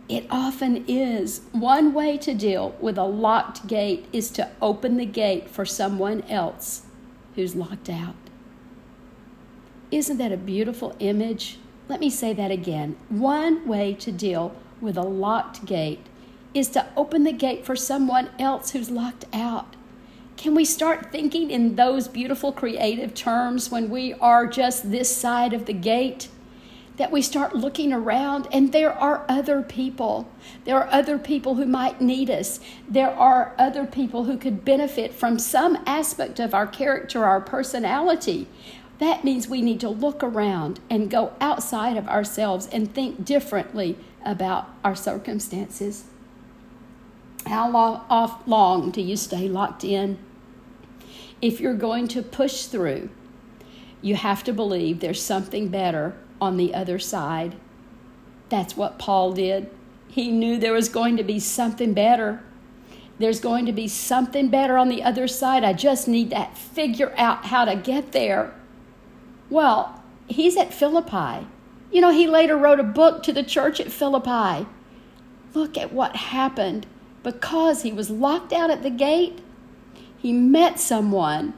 It 0.09 0.27
often 0.31 0.85
is. 0.89 1.43
One 1.53 1.93
way 1.93 2.17
to 2.19 2.33
deal 2.33 2.75
with 2.81 2.97
a 2.97 3.05
locked 3.05 3.67
gate 3.67 4.07
is 4.13 4.31
to 4.33 4.51
open 4.63 4.97
the 4.97 5.05
gate 5.05 5.51
for 5.51 5.67
someone 5.67 6.23
else 6.23 6.83
who's 7.35 7.55
locked 7.55 7.91
out. 7.91 8.15
Isn't 9.91 10.19
that 10.19 10.33
a 10.33 10.39
beautiful 10.39 10.97
image? 10.99 11.59
Let 11.89 12.01
me 12.01 12.09
say 12.09 12.33
that 12.33 12.51
again. 12.51 12.97
One 13.09 13.67
way 13.67 13.95
to 13.95 14.11
deal 14.11 14.55
with 14.81 14.97
a 14.97 15.03
locked 15.03 15.67
gate 15.67 16.07
is 16.55 16.69
to 16.71 16.87
open 16.97 17.25
the 17.25 17.33
gate 17.33 17.67
for 17.67 17.77
someone 17.77 18.31
else 18.39 18.71
who's 18.71 18.91
locked 18.91 19.27
out. 19.33 19.77
Can 20.37 20.55
we 20.55 20.65
start 20.65 21.11
thinking 21.11 21.51
in 21.51 21.77
those 21.77 22.09
beautiful 22.09 22.53
creative 22.53 23.13
terms 23.13 23.71
when 23.71 23.91
we 23.91 24.15
are 24.15 24.47
just 24.47 24.91
this 24.91 25.15
side 25.15 25.53
of 25.53 25.67
the 25.67 25.73
gate? 25.73 26.29
That 26.99 27.13
we 27.13 27.23
start 27.23 27.55
looking 27.55 27.93
around 27.93 28.49
and 28.53 28.73
there 28.73 28.93
are 28.93 29.25
other 29.29 29.63
people. 29.63 30.29
There 30.65 30.77
are 30.77 30.89
other 30.91 31.17
people 31.17 31.55
who 31.55 31.65
might 31.65 32.01
need 32.01 32.29
us. 32.29 32.59
There 32.89 33.11
are 33.11 33.55
other 33.57 33.87
people 33.87 34.25
who 34.25 34.37
could 34.37 34.65
benefit 34.65 35.15
from 35.15 35.39
some 35.39 35.79
aspect 35.87 36.41
of 36.41 36.53
our 36.53 36.67
character, 36.67 37.25
our 37.25 37.41
personality. 37.41 38.49
That 38.99 39.23
means 39.23 39.49
we 39.49 39.63
need 39.63 39.79
to 39.81 39.89
look 39.89 40.25
around 40.25 40.81
and 40.91 41.09
go 41.09 41.33
outside 41.41 41.97
of 41.97 42.09
ourselves 42.09 42.67
and 42.67 42.93
think 42.93 43.25
differently 43.25 43.97
about 44.25 44.69
our 44.83 44.97
circumstances. 44.97 46.05
How 47.47 47.71
long, 47.71 48.41
long 48.45 48.91
do 48.91 49.01
you 49.01 49.17
stay 49.17 49.49
locked 49.49 49.85
in? 49.85 50.19
If 51.41 51.61
you're 51.61 51.75
going 51.75 52.09
to 52.09 52.23
push 52.23 52.65
through, 52.65 53.11
you 54.03 54.17
have 54.17 54.43
to 54.45 54.53
believe 54.53 54.99
there's 54.99 55.23
something 55.23 55.69
better 55.69 56.17
on 56.41 56.57
the 56.57 56.75
other 56.75 56.99
side. 56.99 57.57
That's 58.49 58.77
what 58.77 58.99
Paul 58.99 59.33
did. 59.33 59.71
He 60.09 60.31
knew 60.31 60.59
there 60.59 60.73
was 60.73 60.89
going 60.89 61.17
to 61.17 61.23
be 61.23 61.39
something 61.39 61.93
better. 61.93 62.43
There's 63.19 63.41
going 63.41 63.67
to 63.67 63.73
be 63.73 63.89
something 63.89 64.49
better 64.49 64.79
on 64.79 64.89
the 64.89 65.03
other 65.03 65.29
side. 65.29 65.65
I 65.65 65.73
just 65.73 66.09
need 66.09 66.31
to 66.31 66.49
figure 66.55 67.13
out 67.17 67.47
how 67.47 67.65
to 67.65 67.77
get 67.77 68.13
there. 68.13 68.55
Well, 69.51 70.03
he's 70.29 70.57
at 70.57 70.73
Philippi. 70.73 71.47
You 71.91 72.01
know, 72.01 72.11
he 72.11 72.27
later 72.27 72.57
wrote 72.57 72.81
a 72.81 72.85
book 72.85 73.23
to 73.25 73.33
the 73.33 73.43
church 73.43 73.81
at 73.81 73.91
Philippi. 73.91 74.67
Look 75.55 75.77
at 75.77 75.93
what 75.93 76.17
happened. 76.17 76.87
Because 77.23 77.83
he 77.83 77.93
was 77.93 78.11
locked 78.11 78.53
out 78.53 78.71
at 78.71 78.83
the 78.83 78.91
gate, 78.91 79.41
he 80.17 80.33
met 80.33 80.79
someone 80.79 81.55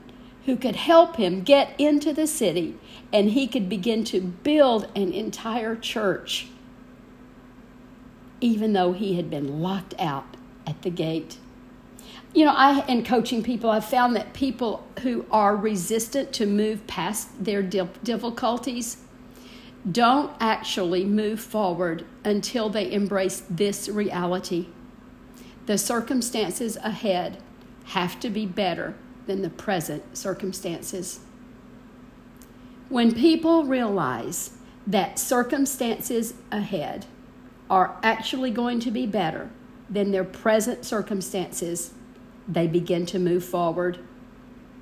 who 0.47 0.57
could 0.57 0.77
help 0.77 1.17
him 1.17 1.43
get 1.43 1.79
into 1.79 2.13
the 2.13 2.27
city 2.27 2.79
and 3.13 3.31
he 3.31 3.47
could 3.47 3.69
begin 3.69 4.05
to 4.05 4.21
build 4.21 4.89
an 4.95 5.13
entire 5.13 5.77
church, 5.77 6.49
even 8.41 8.73
though 8.73 8.93
he 8.93 9.17
had 9.17 9.29
been 9.31 9.61
locked 9.61 9.95
out 9.99 10.37
at 10.67 10.83
the 10.83 10.91
gate. 10.91 11.39
You 12.33 12.45
know, 12.45 12.53
I 12.55 12.87
in 12.87 13.05
coaching 13.05 13.43
people, 13.43 13.71
I've 13.71 13.85
found 13.85 14.15
that 14.15 14.33
people 14.33 14.87
who 15.03 15.27
are 15.31 15.57
resistant 15.57 16.33
to 16.35 16.47
move 16.47 16.87
past 16.87 17.45
their 17.45 17.63
difficulties 17.63 18.99
don't 19.91 20.31
actually 20.39 21.05
move 21.05 21.41
forward 21.41 22.05
until 22.25 22.69
they 22.69 22.93
embrace 22.93 23.43
this 23.49 23.89
reality. 23.89 24.67
The 25.67 25.79
circumstances 25.79 26.77
ahead 26.77 27.39
have 27.87 28.21
to 28.21 28.31
be 28.31 28.47
better 28.47 28.95
than 29.27 29.43
the 29.43 29.51
present 29.51 30.17
circumstances. 30.17 31.21
When 32.91 33.15
people 33.15 33.67
realize 33.67 34.51
that 34.85 35.17
circumstances 35.17 36.35
ahead 36.51 37.07
are 37.71 37.97
actually 38.03 38.51
going 38.51 38.81
to 38.81 38.91
be 38.91 39.07
better 39.07 39.49
than 39.89 40.11
their 40.11 40.25
present 40.25 40.85
circumstances, 40.85 41.93
they 42.49 42.67
begin 42.67 43.07
to 43.07 43.21
move 43.21 43.45
forward. 43.45 44.01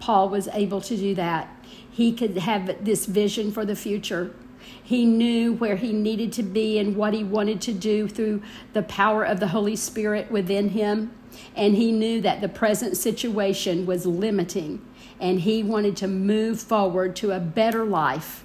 Paul 0.00 0.30
was 0.30 0.48
able 0.48 0.80
to 0.80 0.96
do 0.96 1.14
that. 1.16 1.54
He 1.90 2.14
could 2.14 2.38
have 2.38 2.82
this 2.82 3.04
vision 3.04 3.52
for 3.52 3.66
the 3.66 3.76
future. 3.76 4.34
He 4.82 5.04
knew 5.04 5.52
where 5.52 5.76
he 5.76 5.92
needed 5.92 6.32
to 6.32 6.42
be 6.42 6.78
and 6.78 6.96
what 6.96 7.12
he 7.12 7.22
wanted 7.22 7.60
to 7.60 7.74
do 7.74 8.08
through 8.08 8.42
the 8.72 8.84
power 8.84 9.22
of 9.22 9.38
the 9.38 9.48
Holy 9.48 9.76
Spirit 9.76 10.30
within 10.30 10.70
him. 10.70 11.12
And 11.54 11.74
he 11.74 11.92
knew 11.92 12.22
that 12.22 12.40
the 12.40 12.48
present 12.48 12.96
situation 12.96 13.84
was 13.84 14.06
limiting 14.06 14.82
and 15.20 15.40
he 15.40 15.62
wanted 15.62 15.96
to 15.98 16.08
move 16.08 16.60
forward 16.60 17.16
to 17.16 17.32
a 17.32 17.40
better 17.40 17.84
life, 17.84 18.44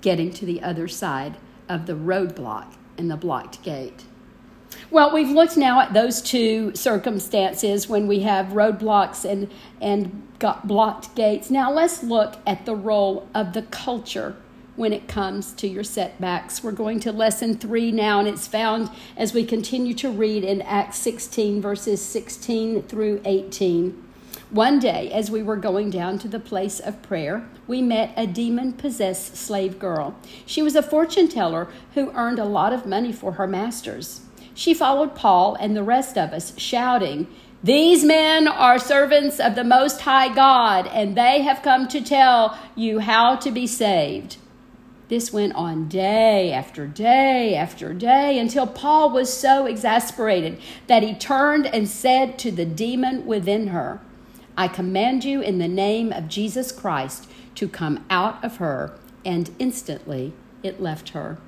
getting 0.00 0.32
to 0.32 0.46
the 0.46 0.62
other 0.62 0.88
side 0.88 1.36
of 1.68 1.86
the 1.86 1.94
roadblock 1.94 2.74
and 2.98 3.10
the 3.10 3.16
blocked 3.16 3.62
gate. 3.62 4.04
Well, 4.90 5.12
we've 5.12 5.30
looked 5.30 5.56
now 5.56 5.80
at 5.80 5.92
those 5.92 6.20
two 6.20 6.74
circumstances 6.74 7.88
when 7.88 8.06
we 8.06 8.20
have 8.20 8.48
roadblocks 8.48 9.24
and, 9.24 9.50
and 9.80 10.26
got 10.38 10.66
blocked 10.66 11.14
gates. 11.14 11.50
Now 11.50 11.70
let's 11.70 12.02
look 12.02 12.36
at 12.46 12.66
the 12.66 12.74
role 12.74 13.28
of 13.34 13.52
the 13.52 13.62
culture 13.62 14.36
when 14.76 14.92
it 14.92 15.06
comes 15.06 15.52
to 15.52 15.68
your 15.68 15.84
setbacks. 15.84 16.64
We're 16.64 16.72
going 16.72 17.00
to 17.00 17.12
lesson 17.12 17.58
three 17.58 17.92
now, 17.92 18.18
and 18.18 18.26
it's 18.26 18.46
found 18.46 18.90
as 19.16 19.34
we 19.34 19.44
continue 19.44 19.94
to 19.94 20.10
read 20.10 20.42
in 20.42 20.62
Acts 20.62 20.98
16, 20.98 21.60
verses 21.60 22.04
16 22.04 22.82
through 22.84 23.20
18. 23.24 24.09
One 24.50 24.80
day, 24.80 25.12
as 25.12 25.30
we 25.30 25.42
were 25.42 25.56
going 25.56 25.90
down 25.90 26.18
to 26.18 26.28
the 26.28 26.40
place 26.40 26.80
of 26.80 27.02
prayer, 27.02 27.48
we 27.68 27.80
met 27.82 28.12
a 28.16 28.26
demon 28.26 28.72
possessed 28.72 29.36
slave 29.36 29.78
girl. 29.78 30.16
She 30.44 30.60
was 30.60 30.74
a 30.74 30.82
fortune 30.82 31.28
teller 31.28 31.68
who 31.94 32.10
earned 32.12 32.40
a 32.40 32.44
lot 32.44 32.72
of 32.72 32.84
money 32.84 33.12
for 33.12 33.32
her 33.32 33.46
masters. 33.46 34.22
She 34.54 34.74
followed 34.74 35.14
Paul 35.14 35.54
and 35.60 35.76
the 35.76 35.82
rest 35.82 36.18
of 36.18 36.32
us, 36.32 36.52
shouting, 36.58 37.28
These 37.62 38.04
men 38.04 38.48
are 38.48 38.78
servants 38.78 39.38
of 39.38 39.54
the 39.54 39.64
Most 39.64 40.00
High 40.00 40.34
God, 40.34 40.88
and 40.88 41.16
they 41.16 41.42
have 41.42 41.62
come 41.62 41.86
to 41.88 42.00
tell 42.00 42.58
you 42.74 42.98
how 42.98 43.36
to 43.36 43.50
be 43.50 43.66
saved. 43.66 44.36
This 45.08 45.32
went 45.32 45.54
on 45.54 45.88
day 45.88 46.52
after 46.52 46.86
day 46.86 47.54
after 47.54 47.94
day 47.94 48.38
until 48.38 48.66
Paul 48.66 49.10
was 49.10 49.32
so 49.32 49.66
exasperated 49.66 50.58
that 50.86 51.02
he 51.02 51.14
turned 51.14 51.66
and 51.66 51.88
said 51.88 52.38
to 52.40 52.50
the 52.50 52.64
demon 52.64 53.26
within 53.26 53.68
her, 53.68 54.00
I 54.60 54.68
command 54.68 55.24
you 55.24 55.40
in 55.40 55.56
the 55.56 55.68
name 55.68 56.12
of 56.12 56.28
Jesus 56.28 56.70
Christ 56.70 57.26
to 57.54 57.66
come 57.66 58.04
out 58.10 58.44
of 58.44 58.58
her. 58.58 58.94
And 59.24 59.50
instantly 59.58 60.34
it 60.62 60.82
left 60.82 61.10
her. 61.10 61.38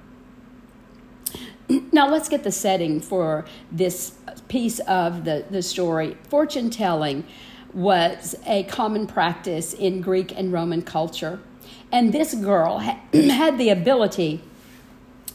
Now 1.93 2.09
let's 2.09 2.31
get 2.31 2.43
the 2.43 2.51
setting 2.51 3.01
for 3.03 3.45
this 3.71 4.15
piece 4.49 4.79
of 4.81 5.27
the, 5.27 5.45
the 5.51 5.61
story. 5.61 6.17
Fortune 6.31 6.71
telling 6.71 7.25
was 7.75 8.35
a 8.47 8.63
common 8.63 9.07
practice 9.07 9.75
in 9.75 10.01
Greek 10.01 10.35
and 10.35 10.51
Roman 10.51 10.81
culture. 10.81 11.39
And 11.93 12.15
this 12.15 12.33
girl 12.33 12.79
had 13.13 13.59
the 13.59 13.69
ability 13.69 14.43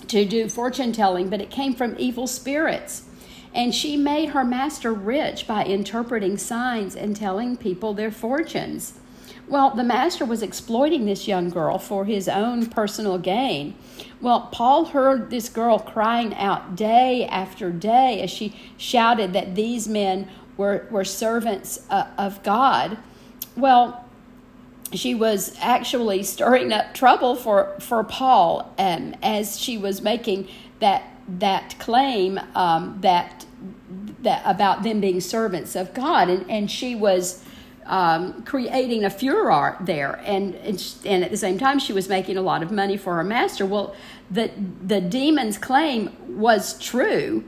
to 0.08 0.26
do 0.26 0.50
fortune 0.50 0.94
telling, 0.94 1.30
but 1.30 1.42
it 1.42 1.52
came 1.52 1.76
from 1.76 1.96
evil 2.00 2.26
spirits. 2.26 3.07
And 3.58 3.74
she 3.74 3.98
made 3.98 4.30
her 4.30 4.46
master 4.46 4.94
rich 4.94 5.48
by 5.48 5.66
interpreting 5.66 6.38
signs 6.38 6.96
and 6.96 7.16
telling 7.16 7.58
people 7.58 7.96
their 7.96 8.12
fortunes. 8.12 8.94
Well, 9.48 9.72
the 9.72 9.84
master 9.84 10.26
was 10.26 10.44
exploiting 10.44 11.06
this 11.06 11.28
young 11.28 11.50
girl 11.50 11.80
for 11.80 12.06
his 12.06 12.30
own 12.30 12.68
personal 12.68 13.18
gain. 13.18 13.74
Well, 14.22 14.50
Paul 14.52 14.86
heard 14.86 15.32
this 15.32 15.50
girl 15.50 15.80
crying 15.80 16.36
out 16.36 16.76
day 16.76 17.26
after 17.26 17.72
day 17.72 18.22
as 18.22 18.30
she 18.30 18.56
shouted 18.78 19.34
that 19.34 19.56
these 19.56 19.88
men 19.88 20.30
were, 20.56 20.86
were 20.92 21.06
servants 21.06 21.84
uh, 21.90 22.08
of 22.16 22.44
God. 22.44 23.00
Well, 23.56 24.06
she 24.94 25.16
was 25.16 25.58
actually 25.60 26.22
stirring 26.22 26.72
up 26.72 26.94
trouble 26.94 27.36
for, 27.36 27.76
for 27.80 28.04
Paul 28.04 28.72
um, 28.78 29.16
as 29.24 29.60
she 29.60 29.80
was 29.80 30.00
making 30.00 30.48
that 30.80 31.04
that 31.28 31.76
claim 31.78 32.40
um, 32.56 32.98
that 33.02 33.46
that 34.22 34.42
about 34.46 34.84
them 34.84 35.00
being 35.00 35.22
servants 35.22 35.76
of 35.76 35.94
God, 35.94 36.30
and 36.30 36.50
and 36.50 36.70
she 36.70 36.96
was 36.96 37.44
um, 37.86 38.44
creating 38.44 39.06
a 39.06 39.10
furor 39.10 39.78
there, 39.82 40.22
and, 40.26 40.56
and 40.56 40.96
and 41.06 41.24
at 41.24 41.32
the 41.32 41.38
same 41.38 41.58
time 41.58 41.80
she 41.80 41.94
was 41.94 42.10
making 42.10 42.38
a 42.38 42.42
lot 42.42 42.62
of 42.62 42.72
money 42.72 42.98
for 42.98 43.16
her 43.16 43.24
master. 43.24 43.66
Well, 43.66 43.96
the 44.30 44.52
the 44.82 45.02
demon's 45.02 45.58
claim 45.58 46.16
was 46.28 46.78
true; 46.80 47.44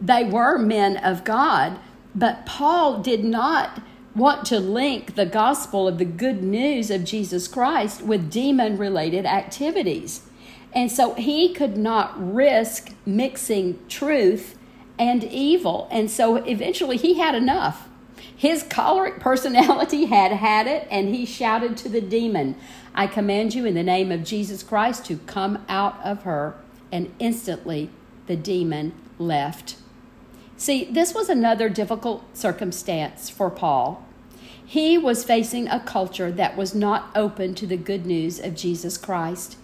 they 0.00 0.24
were 0.24 0.58
men 0.58 0.96
of 0.98 1.24
God, 1.24 1.78
but 2.14 2.46
Paul 2.46 3.02
did 3.02 3.24
not 3.24 3.82
want 4.14 4.44
to 4.46 4.58
link 4.58 5.14
the 5.14 5.26
gospel 5.26 5.86
of 5.86 5.98
the 5.98 6.04
good 6.04 6.42
news 6.42 6.90
of 6.90 7.04
Jesus 7.04 7.46
Christ 7.46 8.02
with 8.02 8.30
demon 8.30 8.76
related 8.76 9.24
activities. 9.24 10.22
And 10.72 10.90
so 10.90 11.14
he 11.14 11.52
could 11.52 11.76
not 11.76 12.14
risk 12.16 12.92
mixing 13.06 13.78
truth 13.88 14.56
and 15.00 15.24
evil. 15.24 15.88
And 15.90 16.10
so 16.10 16.36
eventually 16.36 16.98
he 16.98 17.14
had 17.14 17.34
enough. 17.34 17.88
His 18.36 18.62
choleric 18.62 19.18
personality 19.20 20.04
had 20.04 20.30
had 20.30 20.66
it, 20.66 20.86
and 20.90 21.12
he 21.12 21.24
shouted 21.24 21.76
to 21.78 21.88
the 21.88 22.02
demon, 22.02 22.54
I 22.94 23.06
command 23.06 23.54
you 23.54 23.64
in 23.64 23.74
the 23.74 23.82
name 23.82 24.12
of 24.12 24.24
Jesus 24.24 24.62
Christ 24.62 25.06
to 25.06 25.16
come 25.26 25.64
out 25.68 25.98
of 26.04 26.22
her. 26.24 26.54
And 26.92 27.12
instantly 27.18 27.88
the 28.26 28.36
demon 28.36 28.92
left. 29.18 29.76
See, 30.56 30.84
this 30.84 31.14
was 31.14 31.30
another 31.30 31.70
difficult 31.70 32.36
circumstance 32.36 33.30
for 33.30 33.48
Paul. 33.48 34.04
He 34.64 34.98
was 34.98 35.24
facing 35.24 35.66
a 35.68 35.80
culture 35.80 36.30
that 36.32 36.56
was 36.56 36.74
not 36.74 37.10
open 37.14 37.54
to 37.54 37.66
the 37.66 37.76
good 37.76 38.04
news 38.04 38.38
of 38.38 38.54
Jesus 38.54 38.98
Christ. 38.98 39.56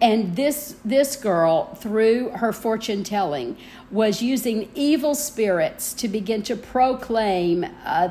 And 0.00 0.36
this, 0.36 0.76
this 0.84 1.16
girl, 1.16 1.74
through 1.74 2.30
her 2.30 2.52
fortune 2.52 3.02
telling, 3.02 3.56
was 3.90 4.22
using 4.22 4.70
evil 4.74 5.14
spirits 5.14 5.92
to 5.94 6.08
begin 6.08 6.42
to 6.44 6.56
proclaim 6.56 7.66
uh, 7.84 8.10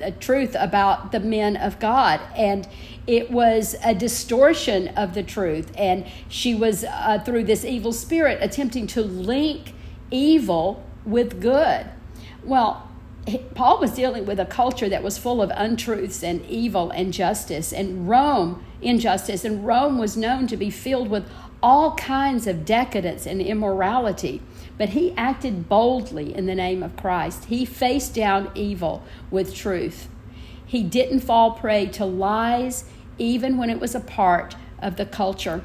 a 0.00 0.10
truth 0.10 0.54
about 0.58 1.12
the 1.12 1.20
men 1.20 1.56
of 1.56 1.78
God. 1.78 2.20
And 2.36 2.68
it 3.06 3.30
was 3.30 3.74
a 3.84 3.94
distortion 3.94 4.88
of 4.88 5.14
the 5.14 5.22
truth. 5.22 5.72
And 5.78 6.06
she 6.28 6.54
was, 6.54 6.84
uh, 6.84 7.20
through 7.24 7.44
this 7.44 7.64
evil 7.64 7.92
spirit, 7.92 8.38
attempting 8.42 8.86
to 8.88 9.02
link 9.02 9.72
evil 10.10 10.84
with 11.06 11.40
good. 11.40 11.86
Well, 12.42 12.90
Paul 13.54 13.80
was 13.80 13.92
dealing 13.92 14.26
with 14.26 14.38
a 14.38 14.44
culture 14.44 14.88
that 14.88 15.02
was 15.02 15.16
full 15.16 15.40
of 15.40 15.50
untruths 15.54 16.22
and 16.22 16.44
evil 16.46 16.90
and 16.90 17.12
justice, 17.12 17.72
and 17.72 18.08
Rome, 18.08 18.64
injustice, 18.82 19.44
and 19.44 19.66
Rome 19.66 19.96
was 19.96 20.16
known 20.16 20.46
to 20.48 20.56
be 20.56 20.70
filled 20.70 21.08
with 21.08 21.28
all 21.62 21.94
kinds 21.94 22.46
of 22.46 22.66
decadence 22.66 23.24
and 23.24 23.40
immorality. 23.40 24.42
But 24.76 24.90
he 24.90 25.14
acted 25.16 25.68
boldly 25.68 26.34
in 26.34 26.46
the 26.46 26.54
name 26.54 26.82
of 26.82 26.96
Christ. 26.96 27.46
He 27.46 27.64
faced 27.64 28.14
down 28.14 28.50
evil 28.54 29.02
with 29.30 29.54
truth. 29.54 30.08
He 30.66 30.82
didn't 30.82 31.20
fall 31.20 31.52
prey 31.52 31.86
to 31.86 32.04
lies, 32.04 32.84
even 33.16 33.56
when 33.56 33.70
it 33.70 33.80
was 33.80 33.94
a 33.94 34.00
part 34.00 34.56
of 34.80 34.96
the 34.96 35.06
culture. 35.06 35.62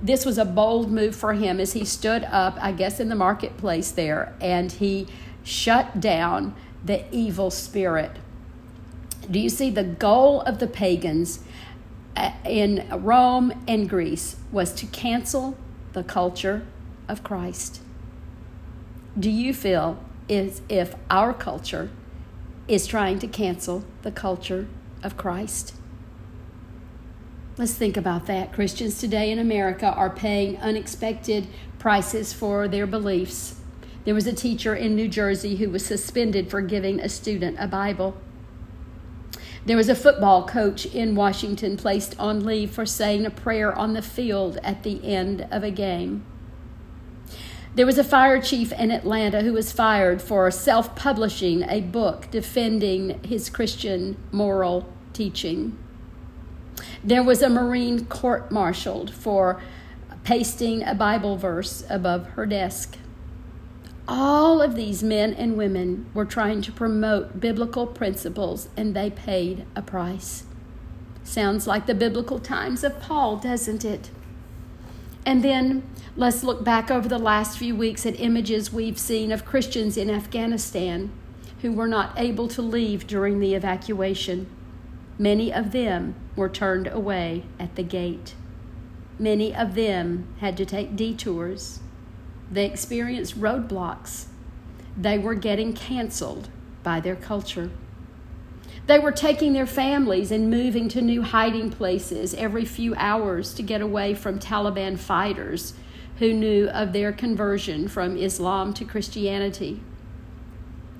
This 0.00 0.24
was 0.24 0.38
a 0.38 0.46
bold 0.46 0.90
move 0.90 1.14
for 1.14 1.34
him 1.34 1.60
as 1.60 1.74
he 1.74 1.84
stood 1.84 2.24
up, 2.24 2.56
I 2.58 2.72
guess, 2.72 3.00
in 3.00 3.10
the 3.10 3.14
marketplace 3.14 3.90
there, 3.90 4.34
and 4.40 4.72
he 4.72 5.06
shut 5.42 6.00
down 6.00 6.54
the 6.84 7.04
evil 7.14 7.50
spirit. 7.50 8.12
Do 9.30 9.38
you 9.38 9.48
see 9.48 9.70
the 9.70 9.84
goal 9.84 10.40
of 10.42 10.58
the 10.58 10.66
pagans 10.66 11.40
uh, 12.16 12.32
in 12.44 12.86
Rome 12.90 13.52
and 13.68 13.88
Greece 13.88 14.36
was 14.50 14.72
to 14.74 14.86
cancel 14.86 15.56
the 15.92 16.02
culture 16.02 16.66
of 17.08 17.22
Christ? 17.22 17.80
Do 19.18 19.30
you 19.30 19.52
feel 19.52 20.02
as 20.28 20.62
if 20.68 20.94
our 21.10 21.34
culture 21.34 21.90
is 22.68 22.86
trying 22.86 23.18
to 23.18 23.26
cancel 23.26 23.84
the 24.02 24.12
culture 24.12 24.68
of 25.02 25.16
Christ? 25.16 25.74
Let's 27.58 27.74
think 27.74 27.96
about 27.96 28.26
that. 28.26 28.52
Christians 28.52 28.98
today 28.98 29.30
in 29.30 29.38
America 29.38 29.92
are 29.92 30.08
paying 30.08 30.56
unexpected 30.58 31.46
prices 31.78 32.32
for 32.32 32.68
their 32.68 32.86
beliefs. 32.86 33.59
There 34.04 34.14
was 34.14 34.26
a 34.26 34.32
teacher 34.32 34.74
in 34.74 34.94
New 34.94 35.08
Jersey 35.08 35.56
who 35.56 35.70
was 35.70 35.84
suspended 35.84 36.50
for 36.50 36.62
giving 36.62 37.00
a 37.00 37.08
student 37.08 37.56
a 37.60 37.66
Bible. 37.66 38.16
There 39.66 39.76
was 39.76 39.90
a 39.90 39.94
football 39.94 40.46
coach 40.46 40.86
in 40.86 41.14
Washington 41.14 41.76
placed 41.76 42.18
on 42.18 42.44
leave 42.44 42.70
for 42.70 42.86
saying 42.86 43.26
a 43.26 43.30
prayer 43.30 43.76
on 43.76 43.92
the 43.92 44.02
field 44.02 44.58
at 44.62 44.82
the 44.84 45.04
end 45.04 45.46
of 45.50 45.62
a 45.62 45.70
game. 45.70 46.24
There 47.74 47.86
was 47.86 47.98
a 47.98 48.04
fire 48.04 48.40
chief 48.40 48.72
in 48.72 48.90
Atlanta 48.90 49.42
who 49.42 49.52
was 49.52 49.70
fired 49.70 50.20
for 50.20 50.50
self 50.50 50.96
publishing 50.96 51.62
a 51.68 51.80
book 51.80 52.28
defending 52.30 53.22
his 53.22 53.48
Christian 53.48 54.16
moral 54.32 54.92
teaching. 55.12 55.78
There 57.04 57.22
was 57.22 57.42
a 57.42 57.48
Marine 57.48 58.06
court 58.06 58.50
martialed 58.50 59.12
for 59.12 59.62
pasting 60.24 60.82
a 60.82 60.94
Bible 60.94 61.36
verse 61.36 61.84
above 61.88 62.26
her 62.30 62.46
desk. 62.46 62.96
All 64.08 64.60
of 64.60 64.74
these 64.74 65.02
men 65.02 65.32
and 65.34 65.56
women 65.56 66.10
were 66.14 66.24
trying 66.24 66.62
to 66.62 66.72
promote 66.72 67.40
biblical 67.40 67.86
principles 67.86 68.68
and 68.76 68.94
they 68.94 69.10
paid 69.10 69.64
a 69.76 69.82
price. 69.82 70.44
Sounds 71.22 71.66
like 71.66 71.86
the 71.86 71.94
biblical 71.94 72.38
times 72.38 72.82
of 72.82 73.00
Paul, 73.00 73.36
doesn't 73.36 73.84
it? 73.84 74.10
And 75.24 75.44
then 75.44 75.82
let's 76.16 76.42
look 76.42 76.64
back 76.64 76.90
over 76.90 77.08
the 77.08 77.18
last 77.18 77.58
few 77.58 77.76
weeks 77.76 78.04
at 78.06 78.18
images 78.18 78.72
we've 78.72 78.98
seen 78.98 79.30
of 79.30 79.44
Christians 79.44 79.96
in 79.96 80.10
Afghanistan 80.10 81.12
who 81.62 81.72
were 81.72 81.88
not 81.88 82.18
able 82.18 82.48
to 82.48 82.62
leave 82.62 83.06
during 83.06 83.38
the 83.38 83.54
evacuation. 83.54 84.48
Many 85.18 85.52
of 85.52 85.72
them 85.72 86.14
were 86.34 86.48
turned 86.48 86.86
away 86.86 87.44
at 87.58 87.76
the 87.76 87.82
gate. 87.82 88.34
Many 89.18 89.54
of 89.54 89.74
them 89.74 90.34
had 90.40 90.56
to 90.56 90.64
take 90.64 90.96
detours 90.96 91.80
they 92.50 92.66
experienced 92.66 93.40
roadblocks. 93.40 94.26
They 94.96 95.18
were 95.18 95.34
getting 95.34 95.72
canceled 95.72 96.48
by 96.82 97.00
their 97.00 97.16
culture. 97.16 97.70
They 98.86 98.98
were 98.98 99.12
taking 99.12 99.52
their 99.52 99.66
families 99.66 100.32
and 100.32 100.50
moving 100.50 100.88
to 100.88 101.00
new 101.00 101.22
hiding 101.22 101.70
places 101.70 102.34
every 102.34 102.64
few 102.64 102.94
hours 102.96 103.54
to 103.54 103.62
get 103.62 103.80
away 103.80 104.14
from 104.14 104.38
Taliban 104.38 104.98
fighters 104.98 105.74
who 106.18 106.32
knew 106.32 106.68
of 106.68 106.92
their 106.92 107.12
conversion 107.12 107.88
from 107.88 108.16
Islam 108.16 108.74
to 108.74 108.84
Christianity. 108.84 109.80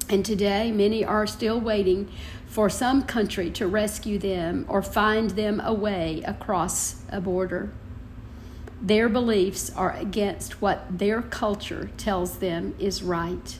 And 0.09 0.25
today, 0.25 0.73
many 0.73 1.05
are 1.05 1.27
still 1.27 1.61
waiting 1.61 2.11
for 2.47 2.69
some 2.69 3.03
country 3.03 3.51
to 3.51 3.67
rescue 3.67 4.19
them 4.19 4.67
or 4.69 4.83
find 4.83 5.31
them 5.31 5.61
a 5.63 5.73
way 5.73 6.23
across 6.27 7.03
a 7.11 7.21
border. 7.21 7.73
Their 8.81 9.09
beliefs 9.09 9.71
are 9.77 9.93
against 9.93 10.63
what 10.63 10.99
their 10.99 11.21
culture 11.21 11.91
tells 11.97 12.39
them 12.39 12.75
is 12.79 13.03
right. 13.03 13.59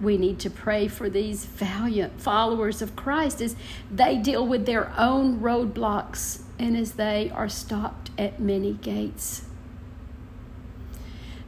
We 0.00 0.18
need 0.18 0.40
to 0.40 0.50
pray 0.50 0.88
for 0.88 1.08
these 1.08 1.44
valiant 1.44 2.20
followers 2.20 2.82
of 2.82 2.96
Christ 2.96 3.40
as 3.40 3.54
they 3.88 4.16
deal 4.16 4.44
with 4.44 4.66
their 4.66 4.92
own 4.98 5.38
roadblocks 5.38 6.42
and 6.58 6.76
as 6.76 6.92
they 6.92 7.30
are 7.32 7.48
stopped 7.48 8.10
at 8.18 8.40
many 8.40 8.72
gates. 8.72 9.44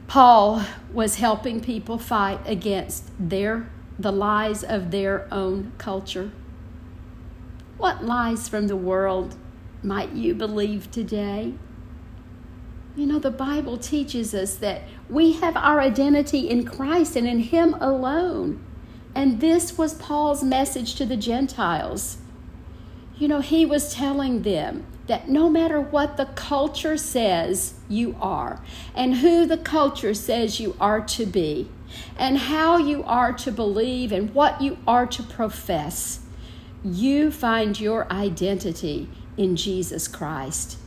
Paul 0.07 0.63
was 0.93 1.15
helping 1.15 1.59
people 1.59 1.97
fight 1.97 2.39
against 2.45 3.11
their 3.19 3.69
the 3.97 4.11
lies 4.11 4.63
of 4.63 4.91
their 4.91 5.27
own 5.33 5.71
culture. 5.77 6.31
What 7.77 8.03
lies 8.03 8.47
from 8.47 8.67
the 8.67 8.75
world 8.75 9.35
might 9.83 10.11
you 10.11 10.33
believe 10.33 10.91
today? 10.91 11.53
You 12.95 13.05
know, 13.05 13.19
the 13.19 13.31
Bible 13.31 13.77
teaches 13.77 14.33
us 14.33 14.55
that 14.55 14.83
we 15.09 15.33
have 15.33 15.57
our 15.57 15.81
identity 15.81 16.49
in 16.49 16.65
Christ 16.65 17.17
and 17.17 17.27
in 17.27 17.39
Him 17.39 17.73
alone. 17.75 18.63
And 19.13 19.41
this 19.41 19.77
was 19.77 19.95
Paul's 19.95 20.43
message 20.43 20.95
to 20.95 21.05
the 21.05 21.17
Gentiles. 21.17 22.17
You 23.17 23.27
know, 23.27 23.41
he 23.41 23.65
was 23.65 23.93
telling 23.93 24.43
them 24.43 24.85
that 25.07 25.29
no 25.29 25.49
matter 25.49 25.79
what 25.79 26.17
the 26.17 26.25
culture 26.25 26.97
says 26.97 27.75
you 27.87 28.15
are, 28.19 28.61
and 28.95 29.17
who 29.17 29.45
the 29.45 29.57
culture 29.57 30.13
says 30.13 30.59
you 30.59 30.75
are 30.79 31.01
to 31.01 31.25
be, 31.25 31.69
and 32.17 32.37
how 32.37 32.77
you 32.77 33.03
are 33.03 33.31
to 33.33 33.51
believe, 33.51 34.11
and 34.11 34.33
what 34.33 34.61
you 34.61 34.77
are 34.87 35.05
to 35.05 35.21
profess, 35.21 36.21
you 36.83 37.29
find 37.29 37.79
your 37.79 38.11
identity 38.11 39.09
in 39.37 39.55
Jesus 39.55 40.07
Christ. 40.07 40.77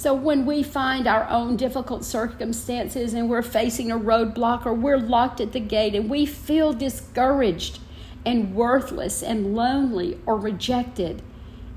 So 0.00 0.14
when 0.14 0.46
we 0.46 0.62
find 0.62 1.06
our 1.06 1.28
own 1.28 1.58
difficult 1.58 2.06
circumstances 2.06 3.12
and 3.12 3.28
we're 3.28 3.42
facing 3.42 3.90
a 3.90 3.98
roadblock 3.98 4.64
or 4.64 4.72
we're 4.72 4.96
locked 4.96 5.42
at 5.42 5.52
the 5.52 5.60
gate 5.60 5.94
and 5.94 6.08
we 6.08 6.24
feel 6.24 6.72
discouraged 6.72 7.80
and 8.24 8.54
worthless 8.54 9.22
and 9.22 9.54
lonely 9.54 10.18
or 10.24 10.38
rejected, 10.38 11.20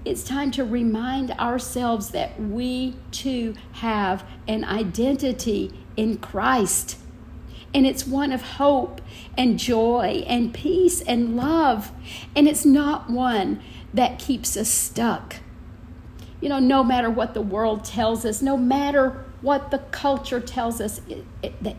it's 0.06 0.24
time 0.24 0.52
to 0.52 0.64
remind 0.64 1.32
ourselves 1.32 2.12
that 2.12 2.40
we 2.40 2.96
too 3.12 3.56
have 3.74 4.24
an 4.48 4.64
identity 4.64 5.74
in 5.98 6.18
Christ. 6.18 6.96
and 7.74 7.86
it's 7.86 8.08
one 8.08 8.32
of 8.32 8.42
hope 8.54 9.02
and 9.38 9.60
joy 9.60 10.24
and 10.28 10.54
peace 10.54 11.02
and 11.02 11.36
love. 11.36 11.92
And 12.38 12.48
it's 12.48 12.66
not 12.66 13.10
one 13.10 13.62
that 13.94 14.18
keeps 14.18 14.56
us 14.56 14.70
stuck. 14.70 15.43
You 16.44 16.50
know, 16.50 16.60
no 16.60 16.84
matter 16.84 17.10
what 17.10 17.34
the 17.34 17.42
world 17.42 17.86
tells 17.86 18.26
us, 18.26 18.42
no 18.42 18.58
matter 18.58 19.24
what 19.40 19.72
the 19.72 19.78
culture 19.78 20.42
tells 20.42 20.82
us 20.82 21.00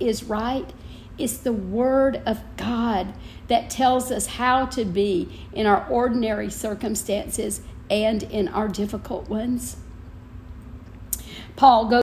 is 0.01 0.25
right, 0.25 0.73
it's 1.19 1.37
the 1.37 1.53
Word 1.53 2.23
of 2.25 2.41
God 2.57 3.12
that 3.49 3.69
tells 3.69 4.11
us 4.11 4.25
how 4.25 4.65
to 4.65 4.87
be 4.87 5.47
in 5.53 5.67
our 5.67 5.87
ordinary 5.91 6.49
circumstances 6.49 7.61
and 7.91 8.23
in 8.23 8.49
our 8.49 8.69
difficult 8.69 9.29
ones. 9.29 9.77
Paul 11.57 11.91
goes 11.91 12.03